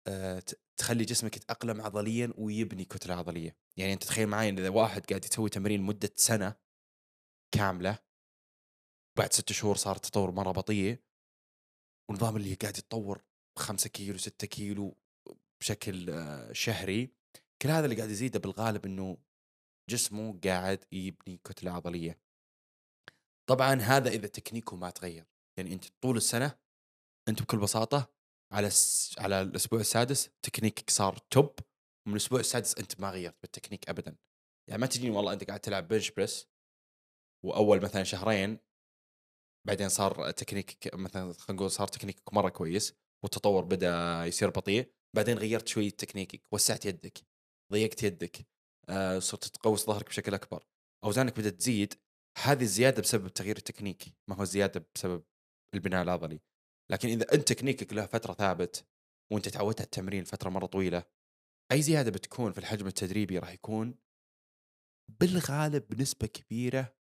آه، 0.08 0.44
تخلي 0.78 1.06
جسمك 1.06 1.38
يتأقلم 1.38 1.82
عضليا 1.82 2.34
ويبني 2.38 2.86
كتلة 2.86 3.16
عضلية. 3.16 3.56
يعني 3.78 3.94
أنت 3.94 4.04
تخيل 4.04 4.28
معي 4.28 4.50
إذا 4.50 4.70
واحد 4.70 5.06
قاعد 5.06 5.26
يسوي 5.26 5.50
تمرين 5.50 5.82
مدة 5.82 6.12
سنة 6.16 6.56
كاملة 7.56 8.00
بعد 9.18 9.34
ست 9.34 9.52
شهور 9.52 9.76
صار 9.76 9.96
تطور 9.96 10.32
مرة 10.32 10.52
بطيء 10.52 11.00
والنظام 12.10 12.36
اللي 12.38 12.54
قاعد 12.54 12.78
يتطور 12.78 13.24
5 13.60 13.90
كيلو 13.90 14.18
6 14.18 14.48
كيلو 14.48 14.98
بشكل 15.62 16.10
آه، 16.10 16.54
شهري 16.54 17.14
كل 17.62 17.70
هذا 17.70 17.86
اللي 17.86 17.96
قاعد 17.96 18.10
يزيده 18.10 18.40
بالغالب 18.40 18.86
إنه 18.86 19.18
جسمه 19.90 20.40
قاعد 20.44 20.86
يبني 20.92 21.38
كتلة 21.38 21.72
عضلية. 21.72 22.20
طبعا 23.50 23.74
هذا 23.74 24.10
إذا 24.10 24.28
تكنيكه 24.28 24.76
ما 24.76 24.90
تغير. 24.90 25.26
يعني 25.58 25.74
أنت 25.74 25.86
طول 26.02 26.18
السنة 26.18 26.58
انت 27.30 27.42
بكل 27.42 27.58
بساطة 27.58 28.14
على 28.54 28.68
الس... 28.68 29.16
على 29.20 29.42
الأسبوع 29.42 29.80
السادس 29.80 30.30
تكنيكك 30.42 30.90
صار 30.90 31.18
top 31.18 31.60
ومن 32.08 32.16
الأسبوع 32.16 32.40
السادس 32.40 32.78
أنت 32.78 33.00
ما 33.00 33.10
غيرت 33.10 33.36
بالتكنيك 33.42 33.90
ابدا. 33.90 34.18
يعني 34.70 34.82
ما 34.82 34.88
تجيني 34.88 35.16
والله 35.16 35.34
أنت 35.34 35.44
قاعد 35.44 35.60
تلعب 35.60 35.88
bench 35.88 36.12
press 36.12 36.48
وأول 37.46 37.82
مثلا 37.82 38.04
شهرين 38.04 38.60
بعدين 39.68 39.90
صار 39.90 40.32
تكنيكك 40.32 40.96
مثلا 40.96 41.34
خلينا 41.34 41.60
نقول 41.60 41.72
صار 41.72 41.88
تكنيكك 41.88 42.34
مرة 42.34 42.50
كويس 42.50 42.94
والتطور 43.24 43.64
بدأ 43.64 44.26
يصير 44.26 44.50
بطيء 44.50 44.94
بعدين 45.16 45.38
غيرت 45.38 45.68
شوي 45.68 45.92
تكنيكك 45.92 46.42
وسعت 46.54 46.86
يدك 46.86 47.18
ضيقت 47.74 48.04
يدك 48.04 48.48
آه 48.90 49.20
صرت 49.20 49.46
تقوس 49.46 49.86
ظهرك 49.86 50.08
بشكل 50.08 50.34
أكبر. 50.34 50.68
أوزانك 51.04 51.40
بدأت 51.40 51.54
تزيد 51.54 51.94
هذه 52.44 52.62
الزياده 52.62 53.02
بسبب 53.02 53.28
تغيير 53.28 53.58
التكنيك 53.58 54.04
ما 54.30 54.36
هو 54.36 54.44
زيادة 54.44 54.86
بسبب 54.96 55.24
البناء 55.74 56.04
العضلي. 56.04 56.40
لكن 56.92 57.10
إذا 57.10 57.34
أنت 57.34 57.54
تكنيكك 57.54 57.94
له 57.94 58.06
فترة 58.06 58.34
ثابت 58.34 58.86
وأنت 59.34 59.50
تعودت 59.50 59.80
على 59.80 59.86
التمرين 59.86 60.24
فترة 60.24 60.50
مرة 60.50 60.66
طويلة 60.66 61.04
أي 61.72 61.82
زيادة 61.82 62.12
بتكون 62.12 62.52
في 62.52 62.58
الحجم 62.58 62.88
التدريبي 62.88 63.40
راح 63.40 63.52
يكون 63.52 63.96
بالغالب 65.20 65.88
بنسبة 65.90 66.28
كبيرة 66.28 66.96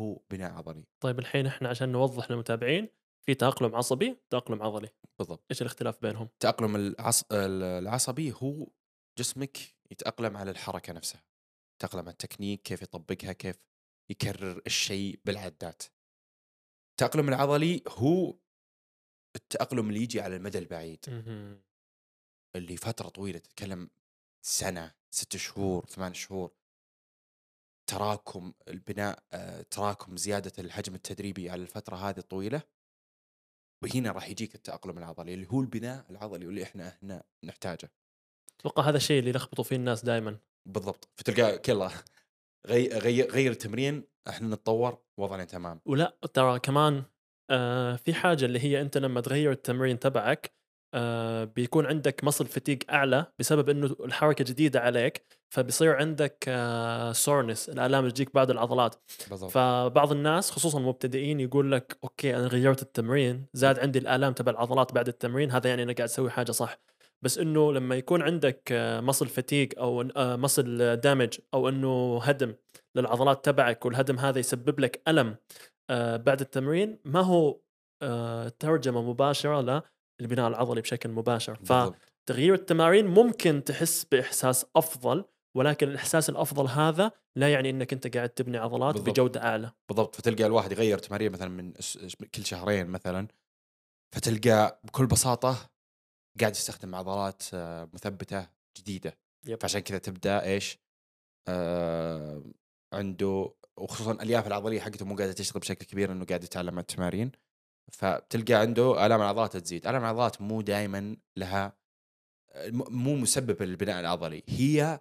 هو 0.00 0.20
بناء 0.30 0.52
عضلي. 0.52 0.84
طيب 1.00 1.18
الحين 1.18 1.46
إحنا 1.46 1.68
عشان 1.68 1.92
نوضح 1.92 2.30
للمتابعين 2.30 2.88
في 3.26 3.34
تأقلم 3.34 3.76
عصبي 3.76 4.16
تأقلم 4.30 4.62
عضلي. 4.62 4.88
بالضبط. 5.18 5.44
إيش 5.50 5.62
الاختلاف 5.62 6.02
بينهم؟ 6.02 6.26
التأقلم 6.26 6.76
العص... 6.76 7.24
العصبي 7.32 8.32
هو 8.32 8.66
جسمك 9.18 9.58
يتأقلم 9.90 10.36
على 10.36 10.50
الحركة 10.50 10.92
نفسها. 10.92 11.24
يتأقلم 11.76 12.02
على 12.02 12.12
التكنيك 12.12 12.62
كيف 12.62 12.82
يطبقها 12.82 13.32
كيف 13.32 13.56
يكرر 14.10 14.62
الشيء 14.66 15.20
بالعدات. 15.24 15.82
التأقلم 16.90 17.28
العضلي 17.28 17.82
هو 17.88 18.38
التأقلم 19.36 19.88
اللي 19.88 20.02
يجي 20.02 20.20
على 20.20 20.36
المدى 20.36 20.58
البعيد. 20.58 21.04
اللي 22.56 22.76
فترة 22.76 23.08
طويلة 23.08 23.38
تتكلم 23.38 23.90
سنة 24.42 24.94
ست 25.10 25.36
شهور 25.36 25.86
ثمان 25.86 26.14
شهور. 26.14 26.50
تراكم 27.86 28.52
البناء 28.68 29.22
آه، 29.32 29.62
تراكم 29.62 30.16
زيادة 30.16 30.52
الحجم 30.58 30.94
التدريبي 30.94 31.50
على 31.50 31.62
الفترة 31.62 31.96
هذه 31.96 32.18
الطويلة. 32.18 32.62
وهنا 33.82 34.12
راح 34.12 34.28
يجيك 34.28 34.54
التأقلم 34.54 34.98
العضلي 34.98 35.34
اللي 35.34 35.46
هو 35.50 35.60
البناء 35.60 36.06
العضلي 36.10 36.46
واللي 36.46 36.62
إحنا 36.62 36.98
هنا 37.02 37.24
نحتاجه. 37.44 37.90
أتوقع 38.60 38.88
هذا 38.88 38.96
الشيء 38.96 39.18
اللي 39.18 39.30
يلخبطوا 39.30 39.64
فيه 39.64 39.76
الناس 39.76 40.04
دائما 40.04 40.38
بالضبط. 40.66 41.08
فتلقى 41.16 41.58
غير 42.66 42.98
غير 42.98 43.30
غير 43.30 43.50
التمرين 43.50 44.04
إحنا 44.28 44.48
نتطور 44.48 44.98
وضعنا 45.16 45.44
تمام. 45.44 45.80
ولا 45.84 46.18
ترى 46.34 46.58
كمان 46.58 47.04
آه 47.50 47.96
في 47.96 48.14
حاجة 48.14 48.44
اللي 48.44 48.58
هي 48.58 48.80
أنت 48.80 48.98
لما 48.98 49.20
تغير 49.20 49.52
التمرين 49.52 49.98
تبعك 49.98 50.52
آه 50.94 51.44
بيكون 51.44 51.86
عندك 51.86 52.24
muscle 52.24 52.46
fatigue 52.46 52.78
أعلى 52.90 53.26
بسبب 53.38 53.68
إنه 53.68 53.96
الحركة 54.04 54.44
جديدة 54.44 54.80
عليك 54.80 55.26
فبيصير 55.50 55.96
عندك 55.96 56.44
آه 56.48 57.12
soreness 57.12 57.68
الآلام 57.68 58.08
تجيك 58.08 58.34
بعد 58.34 58.50
العضلات. 58.50 58.94
بالضبط. 59.30 59.50
فبعض 59.50 60.12
الناس 60.12 60.50
خصوصا 60.50 60.78
المبتدئين 60.78 61.40
يقول 61.40 61.72
لك 61.72 61.98
أوكي 62.04 62.36
أنا 62.36 62.46
غيرت 62.46 62.82
التمرين 62.82 63.46
زاد 63.52 63.78
عندي 63.78 63.98
الآلام 63.98 64.32
تبع 64.32 64.52
العضلات 64.52 64.92
بعد 64.92 65.08
التمرين 65.08 65.50
هذا 65.50 65.68
يعني 65.70 65.82
أنا 65.82 65.92
قاعد 65.92 66.08
أسوي 66.08 66.30
حاجة 66.30 66.52
صح. 66.52 66.78
بس 67.22 67.38
إنه 67.38 67.72
لما 67.72 67.94
يكون 67.94 68.22
عندك 68.22 68.62
مصل 69.02 69.26
فتيق 69.28 69.68
أو 69.78 70.04
مصل 70.16 70.96
دامج 70.96 71.38
أو 71.54 71.68
إنه 71.68 72.20
هدم 72.22 72.54
للعضلات 72.94 73.44
تبعك 73.44 73.86
والهدم 73.86 74.18
هذا 74.18 74.38
يسبب 74.38 74.80
لك 74.80 75.02
ألم 75.08 75.36
آه، 75.90 76.16
بعد 76.16 76.40
التمرين 76.40 76.98
ما 77.04 77.20
هو 77.20 77.60
آه، 78.02 78.48
ترجمة 78.48 79.02
مباشرة 79.02 79.82
للبناء 80.20 80.48
العضلي 80.48 80.80
بشكل 80.80 81.08
مباشر 81.08 81.52
بالضبط. 81.54 81.96
فتغيير 82.26 82.54
التمارين 82.54 83.06
ممكن 83.06 83.64
تحس 83.64 84.04
بإحساس 84.04 84.66
أفضل 84.76 85.24
ولكن 85.56 85.88
الإحساس 85.88 86.30
الأفضل 86.30 86.66
هذا 86.66 87.12
لا 87.36 87.52
يعني 87.52 87.70
إنك 87.70 87.92
أنت 87.92 88.16
قاعد 88.16 88.28
تبني 88.28 88.58
عضلات 88.58 88.94
بالضبط. 88.94 89.10
بجودة 89.10 89.42
أعلى 89.42 89.72
بالضبط 89.88 90.16
فتلقى 90.16 90.46
الواحد 90.46 90.72
يغير 90.72 90.98
تمارين 90.98 91.32
مثلا 91.32 91.48
من 91.48 91.72
كل 92.34 92.44
شهرين 92.44 92.86
مثلا 92.86 93.28
فتلقى 94.14 94.80
بكل 94.84 95.06
بساطة 95.06 95.70
قاعد 96.40 96.52
يستخدم 96.52 96.94
عضلات 96.94 97.42
آه، 97.54 97.88
مثبتة 97.92 98.48
جديدة 98.78 99.18
يب. 99.46 99.60
فعشان 99.62 99.80
كذا 99.80 99.98
تبدأ 99.98 100.42
إيش؟ 100.44 100.78
آه 101.48 102.42
عنده 102.94 103.54
وخصوصا 103.78 104.12
الألياف 104.12 104.46
العضلية 104.46 104.80
حقته 104.80 105.04
مو 105.04 105.16
قاعدة 105.16 105.32
تشتغل 105.32 105.60
بشكل 105.60 105.86
كبير 105.86 106.12
انه 106.12 106.24
قاعد 106.24 106.44
يتعلم 106.44 106.78
التمارين. 106.78 107.32
فبتلقى 107.92 108.54
عنده 108.54 109.06
آلام 109.06 109.20
العضلات 109.20 109.56
تزيد، 109.56 109.86
آلام 109.86 110.02
العضلات 110.02 110.40
مو 110.40 110.60
دائما 110.60 111.16
لها 111.36 111.76
مو 112.72 113.16
مسبب 113.16 113.62
للبناء 113.62 114.00
العضلي، 114.00 114.42
هي 114.48 115.00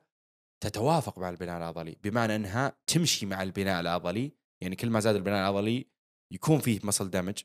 تتوافق 0.64 1.20
مع 1.20 1.30
البناء 1.30 1.58
العضلي. 1.58 1.98
بمعنى 2.04 2.36
أنها 2.36 2.78
تمشي 2.88 3.26
مع 3.26 3.44
البناء 3.44 3.82
العضلي، 3.82 4.32
يعني 4.62 4.76
كل 4.76 4.90
ما 4.90 5.00
زاد 5.00 5.16
البناء 5.16 5.40
العضلي 5.40 5.88
يكون 6.34 6.60
فيه 6.60 6.80
مسل 6.84 7.10
دامج 7.10 7.44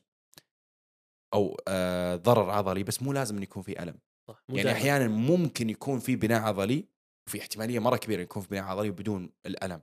أو 1.33 1.57
آه 1.67 2.15
ضرر 2.15 2.49
عضلي 2.49 2.83
بس 2.83 3.03
مو 3.03 3.13
لازم 3.13 3.43
يكون 3.43 3.63
فيه 3.63 3.83
ألم. 3.83 3.99
صح 4.27 4.43
يعني 4.49 4.63
دائماً. 4.63 4.79
أحيانا 4.79 5.07
ممكن 5.07 5.69
يكون 5.69 5.99
في 5.99 6.15
بناء 6.15 6.41
عضلي 6.41 6.87
وفي 7.27 7.41
احتمالية 7.41 7.79
مرة 7.79 7.97
كبيرة 7.97 8.21
يكون 8.21 8.41
في 8.41 8.49
بناء 8.49 8.63
عضلي 8.63 8.91
بدون 8.91 9.31
الألم. 9.45 9.81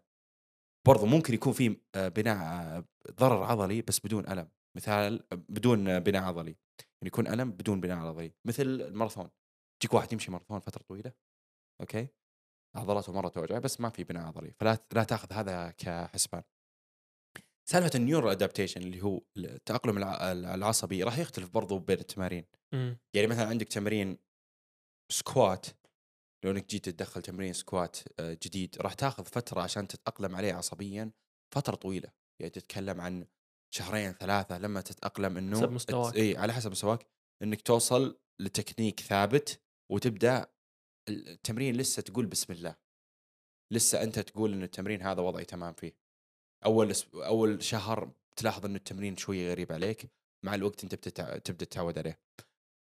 برضو 0.86 1.06
ممكن 1.06 1.34
يكون 1.34 1.52
في 1.52 1.76
آه، 1.94 2.08
بناء 2.08 2.36
آه، 2.36 2.84
ضرر 3.10 3.42
عضلي 3.42 3.82
بس 3.82 4.00
بدون 4.06 4.28
ألم. 4.28 4.48
مثال 4.76 5.24
بدون 5.32 5.88
آه، 5.88 5.98
بناء 5.98 6.22
عضلي. 6.22 6.50
يعني 6.80 7.06
يكون 7.06 7.26
ألم 7.26 7.50
بدون 7.52 7.80
بناء 7.80 7.98
عضلي. 7.98 8.32
مثل 8.44 8.62
الماراثون. 8.62 9.30
تجيك 9.80 9.94
واحد 9.94 10.12
يمشي 10.12 10.30
ماراثون 10.30 10.58
فترة 10.60 10.82
طويلة 10.82 11.12
أوكي؟ 11.80 12.08
عضلاته 12.76 13.12
مرة 13.12 13.28
توجع 13.28 13.58
بس 13.58 13.80
ما 13.80 13.90
في 13.90 14.04
بناء 14.04 14.26
عضلي 14.26 14.52
فلا 14.60 14.78
لا 14.92 15.04
تأخذ 15.04 15.32
هذا 15.32 15.70
كحسبان. 15.70 16.42
سالفة 17.68 17.90
ال 17.94 18.00
neuro 18.00 18.30
adaptation 18.30 18.80
اللي 18.80 19.02
هو 19.02 19.20
التاقلم 19.36 19.98
الع- 19.98 20.32
العصبي 20.32 21.02
راح 21.02 21.18
يختلف 21.18 21.50
برضو 21.50 21.78
بين 21.78 21.98
التمارين. 21.98 22.44
مم. 22.74 22.98
يعني 23.14 23.26
مثلا 23.26 23.48
عندك 23.48 23.68
تمرين 23.68 24.18
squat 25.12 25.66
لو 26.44 26.50
إنك 26.50 26.68
جيت 26.70 26.88
تدخل 26.88 27.22
تمرين 27.22 27.52
squat 27.52 27.96
آه، 28.20 28.38
جديد 28.42 28.76
راح 28.80 28.94
تاخذ 28.94 29.24
فترة 29.24 29.60
عشان 29.60 29.88
تتأقلم 29.88 30.36
عليه 30.36 30.52
عصبيا 30.54 31.10
فترة 31.54 31.74
طويلة. 31.74 32.12
يعني 32.40 32.50
تتكلم 32.50 33.00
عن 33.00 33.26
شهرين 33.74 34.12
ثلاثة 34.12 34.58
لما 34.58 34.80
تتأقلم 34.80 35.36
إنه 35.36 35.56
حسب 35.58 35.70
مستواك. 35.70 36.16
اي 36.16 36.36
على 36.36 36.52
حسب 36.52 36.70
مستواك 36.70 37.06
إنك 37.42 37.60
توصل 37.60 38.18
لتكنيك 38.40 39.00
ثابت 39.00 39.60
وتبدأ 39.92 40.46
التمرين 41.08 41.76
لسه 41.76 42.02
تقول 42.02 42.26
بسم 42.26 42.52
الله. 42.52 42.76
لسه 43.72 44.02
أنت 44.02 44.18
تقول 44.18 44.52
إن 44.52 44.62
التمرين 44.62 45.02
هذا 45.02 45.20
وضعي 45.20 45.44
تمام 45.44 45.72
فيه. 45.74 45.96
أول 46.64 46.94
أس- 46.94 47.14
أول 47.14 47.62
شهر 47.62 48.12
تلاحظ 48.38 48.64
انه 48.64 48.76
التمرين 48.76 49.16
شوية 49.16 49.50
غريب 49.50 49.72
عليك 49.72 50.10
مع 50.44 50.54
الوقت 50.54 50.82
أنت 50.84 50.94
بتتع... 50.94 51.38
تبدأ 51.38 51.64
تتعود 51.64 51.98
عليه. 51.98 52.20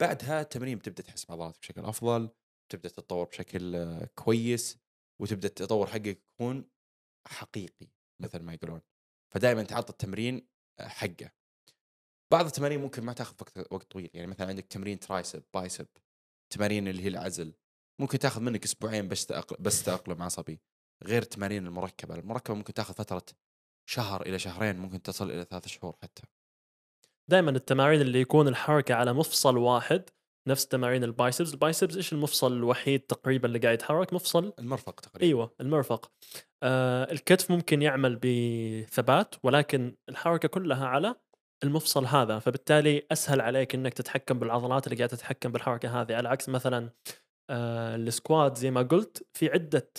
بعدها 0.03 0.41
التمرين 0.41 0.79
بتبدأ 0.79 1.03
تحس 1.03 1.25
بعضلاتك 1.25 1.61
بشكل 1.61 1.81
أفضل 1.85 2.31
تبدأ 2.69 2.89
تتطور 2.89 3.25
بشكل 3.27 3.77
آه، 3.77 4.09
كويس 4.15 4.79
وتبدأ 5.21 5.49
التطور 5.49 5.87
حقك 5.87 6.07
يكون 6.07 6.71
حقيقي 7.27 7.89
مثل 8.23 8.43
ما 8.43 8.55
يقولون. 8.55 8.81
فدائما 9.35 9.63
تعطي 9.63 9.93
التمرين 9.93 10.49
آه، 10.81 10.89
حقه. 10.89 11.31
بعض 12.33 12.47
التمارين 12.47 12.81
ممكن 12.81 13.05
ما 13.05 13.13
تاخذ 13.13 13.35
وقت 13.41 13.73
وقت 13.73 13.91
طويل. 13.91 14.11
يعني 14.15 14.27
مثلا 14.27 14.49
عندك 14.49 14.67
تمرين 14.67 15.01
tricep 15.01 15.43
bicep 15.55 15.87
تمارين 16.53 16.89
اللي 16.89 17.03
هي 17.03 17.09
العزل. 17.09 17.55
ممكن 18.01 18.19
تاخذ 18.19 18.41
منك 18.41 18.65
أسبوعين 18.65 19.09
بس 19.09 19.27
تأقل 19.27 19.57
بس 19.61 19.83
تأقلم 19.83 20.23
عصبي 20.23 20.61
غير 21.03 21.23
التمارين 21.23 21.67
المركبة. 21.67 22.15
المركبة 22.15 22.57
ممكن 22.57 22.75
تاخذ 22.75 22.95
فترة 22.95 23.25
شهر 23.89 24.23
إلى 24.23 24.39
شهرين 24.39 24.77
ممكن 24.77 25.03
تصل 25.03 25.31
إلى 25.31 25.45
ثلاث 25.45 25.69
شهور 25.69 25.97
حتى. 26.03 26.23
دائما 27.29 27.51
التمارين 27.51 28.01
اللي 28.01 28.21
يكون 28.21 28.49
الحركة 28.49 28.95
على 28.95 29.13
مفصل 29.13 29.57
واحد 29.57 30.11
نفس 30.49 30.67
تمارين 30.67 31.05
ال 31.05 31.11
biceps. 31.11 31.53
ال 31.55 31.61
biceps 31.61 31.97
إيش 31.97 32.13
المفصل 32.13 32.53
الوحيد 32.53 33.01
تقريبا 33.01 33.49
اللي 33.49 33.59
قاعد 33.59 33.75
يتحرك؟ 33.75 34.13
مفصل؟ 34.13 34.53
المرفق 34.59 35.01
تقريبا. 35.01 35.27
أيوه 35.27 35.55
المرفق. 35.61 36.13
آه 36.63 37.13
الكتف 37.13 37.51
ممكن 37.51 37.83
يعمل 37.83 38.17
بثبات 38.23 39.35
ولكن 39.43 39.97
الحركة 40.09 40.49
كلها 40.49 40.87
على 40.87 41.15
المفصل 41.65 42.05
هذا 42.07 42.39
فبالتالي 42.39 43.07
أسهل 43.13 43.41
عليك 43.41 43.75
إنك 43.75 43.95
تتحكم 43.95 44.39
بالعضلات 44.39 44.87
اللي 44.87 44.97
قاعدة 44.97 45.17
تتحكم 45.17 45.53
بالحركة 45.53 46.01
هذه. 46.01 46.15
على 46.17 46.29
عكس 46.29 46.49
مثلا 46.49 46.91
آه 47.51 47.97
السكواد 47.97 48.57
زي 48.57 48.71
ما 48.71 48.83
قلت 48.83 49.27
في 49.33 49.51
عدة 49.51 49.91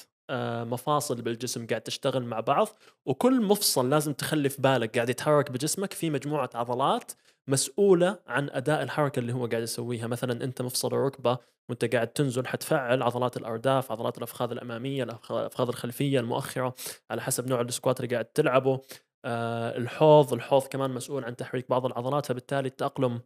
مفاصل 0.66 1.22
بالجسم 1.22 1.68
قاعد 1.68 1.82
تشتغل 1.82 2.24
مع 2.24 2.40
بعض 2.40 2.68
وكل 3.06 3.42
مفصل 3.42 3.90
لازم 3.90 4.14
تخلي 4.14 4.50
في 4.50 4.62
بالك 4.62 4.96
قاعد 4.96 5.10
يتحرك 5.10 5.52
بجسمك 5.52 5.94
في 5.94 6.10
مجموعة 6.10 6.50
عضلات 6.56 7.12
مسؤولة 7.48 8.20
عن 8.28 8.50
أداء 8.50 8.84
الحركة 8.84 9.20
اللي 9.20 9.34
هو 9.34 9.46
قاعد 9.46 9.64
يسويها. 9.64 10.08
مثلا 10.08 10.44
أنت 10.44 10.62
مفصل 10.62 10.88
الركبة 10.88 11.38
وأنت 11.70 11.96
قاعد 11.96 12.08
تنزل 12.08 12.48
حتفعل 12.48 13.04
عضلات 13.04 13.38
الأرداف 13.38 13.92
عضلات 13.92 14.18
الأفخاذ 14.18 14.52
الأمامية 14.52 15.04
الأفخاذ 15.04 15.68
الخلفية 15.68 16.20
المؤخرة 16.20 16.76
على 17.12 17.22
حسب 17.22 17.48
نوع 17.48 17.62
السكوات 17.62 18.00
اللي 18.00 18.12
قاعد 18.16 18.26
تلعبه. 18.26 18.82
آه 19.26 19.78
الحوض 19.78 20.34
الحوض 20.34 20.64
كمان 20.68 20.92
مسؤول 20.92 21.24
عن 21.24 21.36
تحريك 21.36 21.70
بعض 21.70 21.86
العضلات 21.86 22.26
فبالتالي 22.26 22.68
التأقلم 22.68 23.22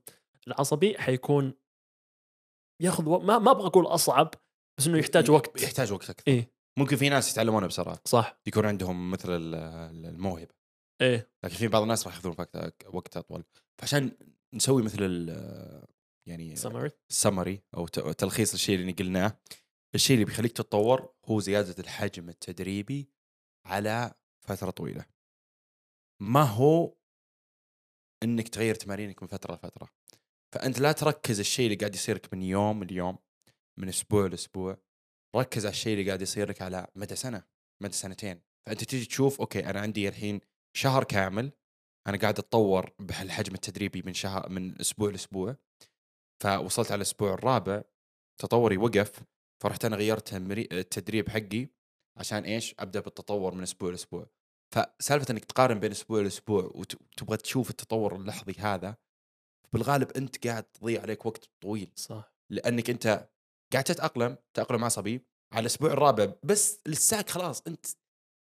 العصبي 0.48 0.98
حيكون 0.98 1.54
ياخذ 2.82 3.10
و... 3.10 3.20
ما 3.20 3.40
ما 3.40 3.52
أبغى 3.52 3.68
أقول 3.68 3.86
أصعب 3.86 4.34
بس 4.78 4.88
إنه 4.88 4.98
يحتاج 4.98 5.32
وقت. 5.32 5.64
يحتاج 5.64 5.94
وقت 5.94 6.10
أكثر. 6.10 6.24
إيه. 6.28 6.59
ممكن 6.78 6.96
في 6.96 7.10
ناس 7.10 7.32
يتعلمونه 7.32 7.68
بسرعة. 7.68 8.00
صح. 8.06 8.40
يكون 8.48 8.66
عندهم 8.66 9.12
مثل 9.12 9.30
ال- 9.36 9.56
ال- 9.56 10.06
الموهبة. 10.06 10.54
إيه. 11.02 11.32
لكن 11.44 11.56
في 11.56 11.68
بعض 11.68 11.82
الناس 11.82 12.08
راح 12.08 12.16
ياخذون 12.16 12.36
وقت 12.40 12.86
وقت 12.96 13.18
أطول. 13.18 13.44
فعشان 13.82 14.12
نسوي 14.54 14.84
مثل 14.84 14.98
ال- 15.02 15.88
يعني 16.28 16.56
سمري 16.56 16.92
سمري 17.10 17.64
أو 17.78 17.88
تلخيص 17.88 18.54
الشيء 18.54 18.76
اللي 18.76 18.92
قلناه 18.92 19.40
الشيء 19.96 20.14
اللي 20.16 20.26
بيخليك 20.26 20.52
تتطور 20.52 21.14
هو 21.26 21.40
زيادة 21.40 21.76
الحجم 21.80 22.30
التدريبي 22.30 23.10
على 23.66 24.14
فترة 24.48 24.70
طويلة. 24.70 25.06
ما 26.22 26.44
هو 26.44 26.96
إنك 28.24 28.48
تغير 28.48 28.76
تمارينك 28.76 29.24
من 29.24 29.30
فترة 29.30 29.56
لفترة. 29.56 29.90
فأنت 30.54 30.80
لا 30.80 30.92
تركز 30.92 31.40
الشيء 31.40 31.66
اللي 31.66 31.76
قاعد 31.78 31.96
يصيرك 31.96 32.34
من 32.34 32.42
يوم 32.44 32.84
ليوم 32.84 33.18
من 33.80 33.88
أسبوع 33.88 34.26
لأسبوع. 34.28 34.78
ركز 35.36 35.66
على 35.66 35.72
الشيء 35.74 35.94
اللي 35.94 36.08
قاعد 36.08 36.22
يصير 36.22 36.50
لك 36.50 36.62
على 36.62 36.88
مدى 36.96 37.16
سنة 37.16 37.44
مدى 37.84 37.94
سنتين. 37.94 38.42
فأنت 38.66 38.84
تيجي 38.84 39.06
تشوف 39.06 39.40
أوكي 39.40 39.70
أنا 39.70 39.80
عندي 39.80 40.08
الحين 40.10 40.42
شهر 40.74 41.04
كامل 41.04 41.52
أنا 42.08 42.18
قاعد 42.18 42.40
أتطور 42.40 42.94
بهالحجم 43.00 43.54
التدريبي 43.54 44.02
من 44.02 44.14
شهر 44.14 44.50
من 44.50 44.80
أسبوع 44.82 45.10
لأسبوع. 45.12 45.56
فوصلت 46.44 46.92
على 46.92 46.96
الأسبوع 46.96 47.34
الرابع 47.34 47.84
تطوري 48.42 48.78
وقف. 48.78 49.24
فرحت 49.64 49.86
أنا 49.86 49.96
غيرت 49.96 50.34
التدريب 50.34 51.30
حقي 51.30 51.68
عشان 52.18 52.44
إيش؟ 52.44 52.76
أبدأ 52.80 53.00
بالتطور 53.00 53.56
من 53.56 53.64
أسبوع 53.64 53.90
لأسبوع. 53.92 54.30
فسالفة 54.76 55.32
إنك 55.32 55.46
تقارن 55.46 55.80
بين 55.80 55.92
أسبوع 55.92 56.22
لأسبوع 56.22 56.64
وت- 56.64 57.02
وتبغى 57.02 57.38
تشوف 57.38 57.70
التطور 57.70 58.16
اللحظي 58.16 58.54
هذا 58.60 58.98
بالغالب 59.74 60.12
أنت 60.12 60.48
قاعد 60.48 60.64
تضيع 60.64 61.02
عليك 61.02 61.26
وقت 61.26 61.50
طويل. 61.62 61.92
صح. 61.96 62.34
لأنك 62.50 62.90
أنت 62.90 63.30
قاعد 63.74 63.84
تتأقلم 63.84 64.38
تأقلم 64.54 64.84
عصبي 64.84 65.26
على 65.54 65.62
الأسبوع 65.62 65.92
الرابع 65.94 66.34
بس 66.44 66.80
لساك 66.88 67.30
خلاص 67.30 67.62
أنت 67.68 67.86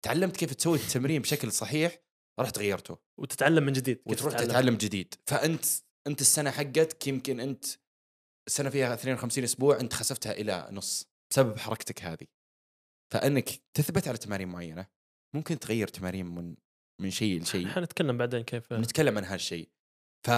تعلمت 0.05 0.37
كيف 0.37 0.53
تسوي 0.53 0.77
التمرين 0.77 1.21
بشكل 1.21 1.51
صحيح 1.51 1.97
رحت 2.39 2.57
غيرته 2.59 2.97
وتتعلم 3.19 3.63
من 3.63 3.73
جديد 3.73 4.01
وتروح 4.05 4.33
تتعلم. 4.33 4.77
جديد. 4.77 5.13
فأنت 5.25 5.65
أنت 6.07 6.21
السنة 6.21 6.51
حقتك 6.51 7.07
يمكن 7.07 7.39
أنت 7.39 7.65
السنة 8.47 8.69
فيها 8.69 8.93
52 8.93 9.43
أسبوع 9.43 9.79
أنت 9.79 9.93
خسفتها 9.93 10.31
إلى 10.31 10.67
نص 10.71 11.05
بسبب 11.31 11.57
حركتك 11.57 12.01
هذه. 12.03 12.27
فأنك 13.13 13.49
تثبت 13.77 14.07
على 14.07 14.17
تمارين 14.17 14.47
معينة 14.47 14.87
ممكن 15.35 15.59
تغير 15.59 15.87
تمارين 15.87 16.25
من 16.25 16.55
من 17.01 17.11
شيء 17.11 17.41
لشيء. 17.41 17.67
حنتكلم 17.67 18.17
بعدين 18.17 18.41
كيف 18.43 18.73
نتكلم 18.73 19.17
عن 19.17 19.23
هالشيء 19.23 19.69
ف 20.27 20.31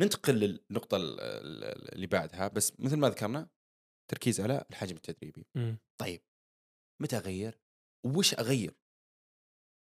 ننتقل 0.00 0.34
للنقطة 0.34 0.96
ال- 0.96 1.20
ال- 1.20 1.94
اللي 1.94 2.06
بعدها. 2.06 2.48
بس 2.48 2.72
مثل 2.80 2.96
ما 2.96 3.08
ذكرنا 3.08 3.48
تركيز 4.08 4.40
على 4.40 4.64
الحجم 4.70 4.96
التدريبي. 4.96 5.46
مم. 5.54 5.78
طيب 6.00 6.22
متى 7.02 7.16
أغير؟ 7.16 7.60
وش 8.06 8.34
أغير؟ 8.34 8.74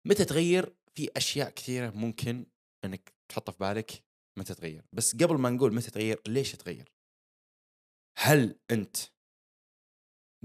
متى 0.08 0.25
تغير؟ 0.25 0.75
في 0.95 1.10
أشياء 1.17 1.49
كثيرة 1.49 1.89
ممكن 1.89 2.45
أنك 2.86 3.13
تحطها 3.30 3.51
في 3.51 3.60
بالك 3.60 4.04
متى 4.38 4.54
تغير. 4.54 4.86
بس 4.93 5.15
قبل 5.15 5.38
ما 5.38 5.49
نقول 5.49 5.73
متى 5.73 5.91
تغير 5.91 6.21
ليش 6.28 6.51
تغير؟ 6.51 6.91
هل 8.17 8.60
أنت 8.71 8.97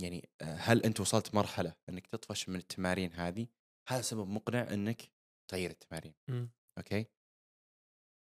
يعني 0.02 0.28
هل 0.42 0.82
أنت 0.82 1.00
وصلت 1.00 1.34
مرحلة 1.34 1.76
أنك 1.88 2.06
تطفش 2.06 2.48
من 2.48 2.56
التمارين 2.56 3.12
هذه؟ 3.12 3.46
هذا 3.88 4.02
سبب 4.02 4.28
مقنع 4.28 4.72
أنك 4.72 5.02
تغير 5.50 5.70
التمارين. 5.70 6.14
مم. 6.28 6.50
أوكي؟ 6.78 7.06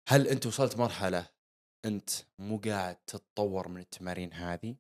هل 0.10 0.28
أنت 0.28 0.46
وصلت 0.46 0.78
مرحلة 0.78 1.30
أنت 1.86 2.10
مو 2.40 2.58
قاعد 2.58 2.96
تتطور 2.96 3.68
من 3.68 3.82
التمارين 3.82 4.34
هذه؟ 4.34 4.76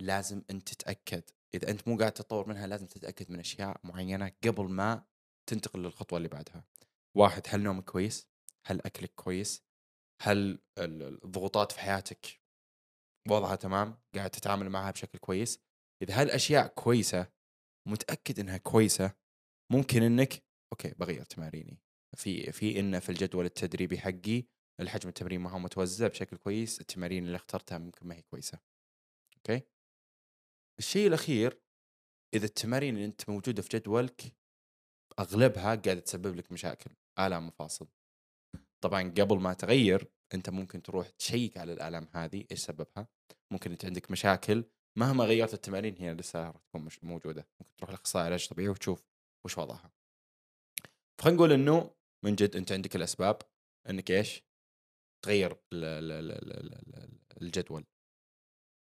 لازم 0.00 0.42
أنت 0.50 0.68
تتأكد. 0.68 1.22
إذا 1.54 1.70
أنت 1.70 1.88
مو 1.88 1.96
قاعد 1.98 2.12
تتطور 2.12 2.48
منها 2.48 2.66
لازم 2.66 2.86
تتأكد 2.86 3.30
من 3.30 3.38
أشياء 3.40 3.80
معينة 3.84 4.32
قبل 4.44 4.64
ما 4.68 5.04
تنتقل 5.48 5.80
للخطوة 5.80 6.16
اللي 6.16 6.28
بعدها. 6.28 6.64
واحد 7.16 7.42
هل 7.48 7.60
نومك 7.62 7.84
كويس؟ 7.84 8.28
هل 8.66 8.80
أكلك 8.80 9.14
كويس؟ 9.14 9.62
هل 10.22 10.58
ال- 10.78 11.24
الضغوطات 11.24 11.72
في 11.72 11.80
حياتك 11.80 12.40
وضعها 13.28 13.56
تمام؟ 13.56 13.98
قاعد 14.14 14.30
تتعامل 14.30 14.70
معها 14.70 14.90
بشكل 14.90 15.18
كويس؟ 15.18 15.60
إذا 16.02 16.20
هالأشياء 16.22 16.66
كويسة 16.66 17.32
متأكد 17.88 18.40
إنها 18.40 18.56
كويسة 18.56 19.12
ممكن 19.72 20.02
إنك 20.02 20.42
أوكي 20.72 20.88
بغير 20.88 21.24
تماريني. 21.24 21.80
في 22.16 22.52
في 22.52 22.80
إن 22.80 22.98
في 23.00 23.08
الجدول 23.08 23.44
التدريبي 23.44 23.98
حقي 23.98 24.44
الحجم 24.80 25.08
التمرين 25.08 25.40
ما 25.40 25.50
هو 25.50 25.58
متوزع 25.58 26.06
بشكل 26.06 26.36
كويس 26.36 26.80
التمارين 26.80 27.26
اللي 27.26 27.36
اخترتها 27.36 27.78
ممكن 27.78 28.06
ما 28.06 28.14
هي 28.14 28.22
كويسة. 28.22 28.58
أوكي؟ 29.36 29.62
الشيء 30.78 31.06
الأخير 31.08 31.60
إذا 32.34 32.44
التمارين 32.44 32.94
اللي 32.94 33.06
أنت 33.06 33.28
موجودة 33.30 33.62
في 33.62 33.68
جدولك 33.78 34.22
أغلبها 35.18 35.62
قاعدة 35.62 36.00
تسبب 36.00 36.36
لك 36.36 36.52
مشاكل 36.52 36.90
آلام 37.18 37.46
مفاصل. 37.46 37.88
طبعا 38.84 39.02
قبل 39.02 39.38
ما 39.38 39.54
تغير 39.54 40.08
أنت 40.34 40.50
ممكن 40.50 40.82
تروح 40.82 41.08
تشيك 41.08 41.56
على 41.58 41.72
الآلام 41.72 42.08
هذه 42.12 42.46
إيش 42.50 42.60
سببها؟ 42.60 43.08
ممكن 43.52 43.70
أنت 43.70 43.84
عندك 43.84 44.10
مشاكل 44.10 44.64
مهما 44.98 45.24
غيرت 45.24 45.54
التمارين 45.54 45.96
هي 45.96 46.14
لسه 46.14 46.44
راح 46.50 46.56
تكون 46.56 46.82
مش 46.82 47.04
موجودة. 47.04 47.48
ممكن 47.60 47.76
تروح 47.76 47.90
لأخصائي 47.90 48.26
علاج 48.26 48.48
طبيعي 48.48 48.68
وتشوف 48.68 49.04
وش 49.46 49.58
وضعها. 49.58 49.92
فخلينا 51.20 51.36
نقول 51.36 51.52
إنه 51.52 51.94
من 52.24 52.34
جد 52.34 52.56
أنت 52.56 52.72
عندك 52.72 52.96
الأسباب 52.96 53.38
إنك 53.90 54.10
إيش؟ 54.10 54.42
تغير 55.24 55.52
ال- 55.52 55.84
ال- 55.84 56.12
ال- 56.12 56.32
ال- 56.32 56.52
ال- 56.52 56.94
ال- 56.96 57.42
الجدول. 57.42 57.84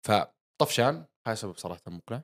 فطفشان 0.06 1.06
هاي 1.28 1.36
سبب 1.36 1.56
صراحة 1.56 1.82
مقنع. 1.86 2.22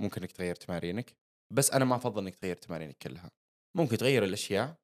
ممكن 0.00 0.20
إنك 0.20 0.32
تغير 0.32 0.54
تمارينك 0.54 1.16
بس 1.52 1.70
أنا 1.70 1.84
ما 1.84 1.96
أفضل 1.96 2.22
إنك 2.22 2.34
تغير 2.34 2.56
تمارينك 2.56 2.98
كلها. 2.98 3.30
ممكن 3.76 3.96
تغير 3.96 4.24
الأشياء 4.24 4.76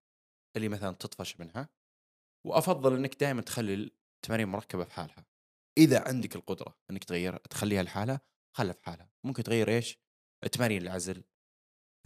اللي 0.56 0.68
مثلا 0.68 0.96
تطفش 0.96 1.40
منها 1.40 1.68
وأفضل 2.46 2.96
إنك 2.96 3.20
دائما 3.20 3.42
تخلي 3.42 3.74
التمارين 3.74 4.48
مركبة 4.48 4.84
في 4.84 4.92
حالها. 4.92 5.26
إذا 5.78 6.08
عندك 6.08 6.36
القدرة 6.36 6.78
إنك 6.90 7.04
تغير 7.04 7.36
تخليها 7.36 7.82
لحالها 7.82 8.20
خلها 8.56 8.72
في 8.72 8.84
حالها. 8.84 9.10
ممكن 9.24 9.42
تغير 9.42 9.68
إيش؟ 9.68 9.98
تمارين 10.52 10.82
العزل. 10.82 11.24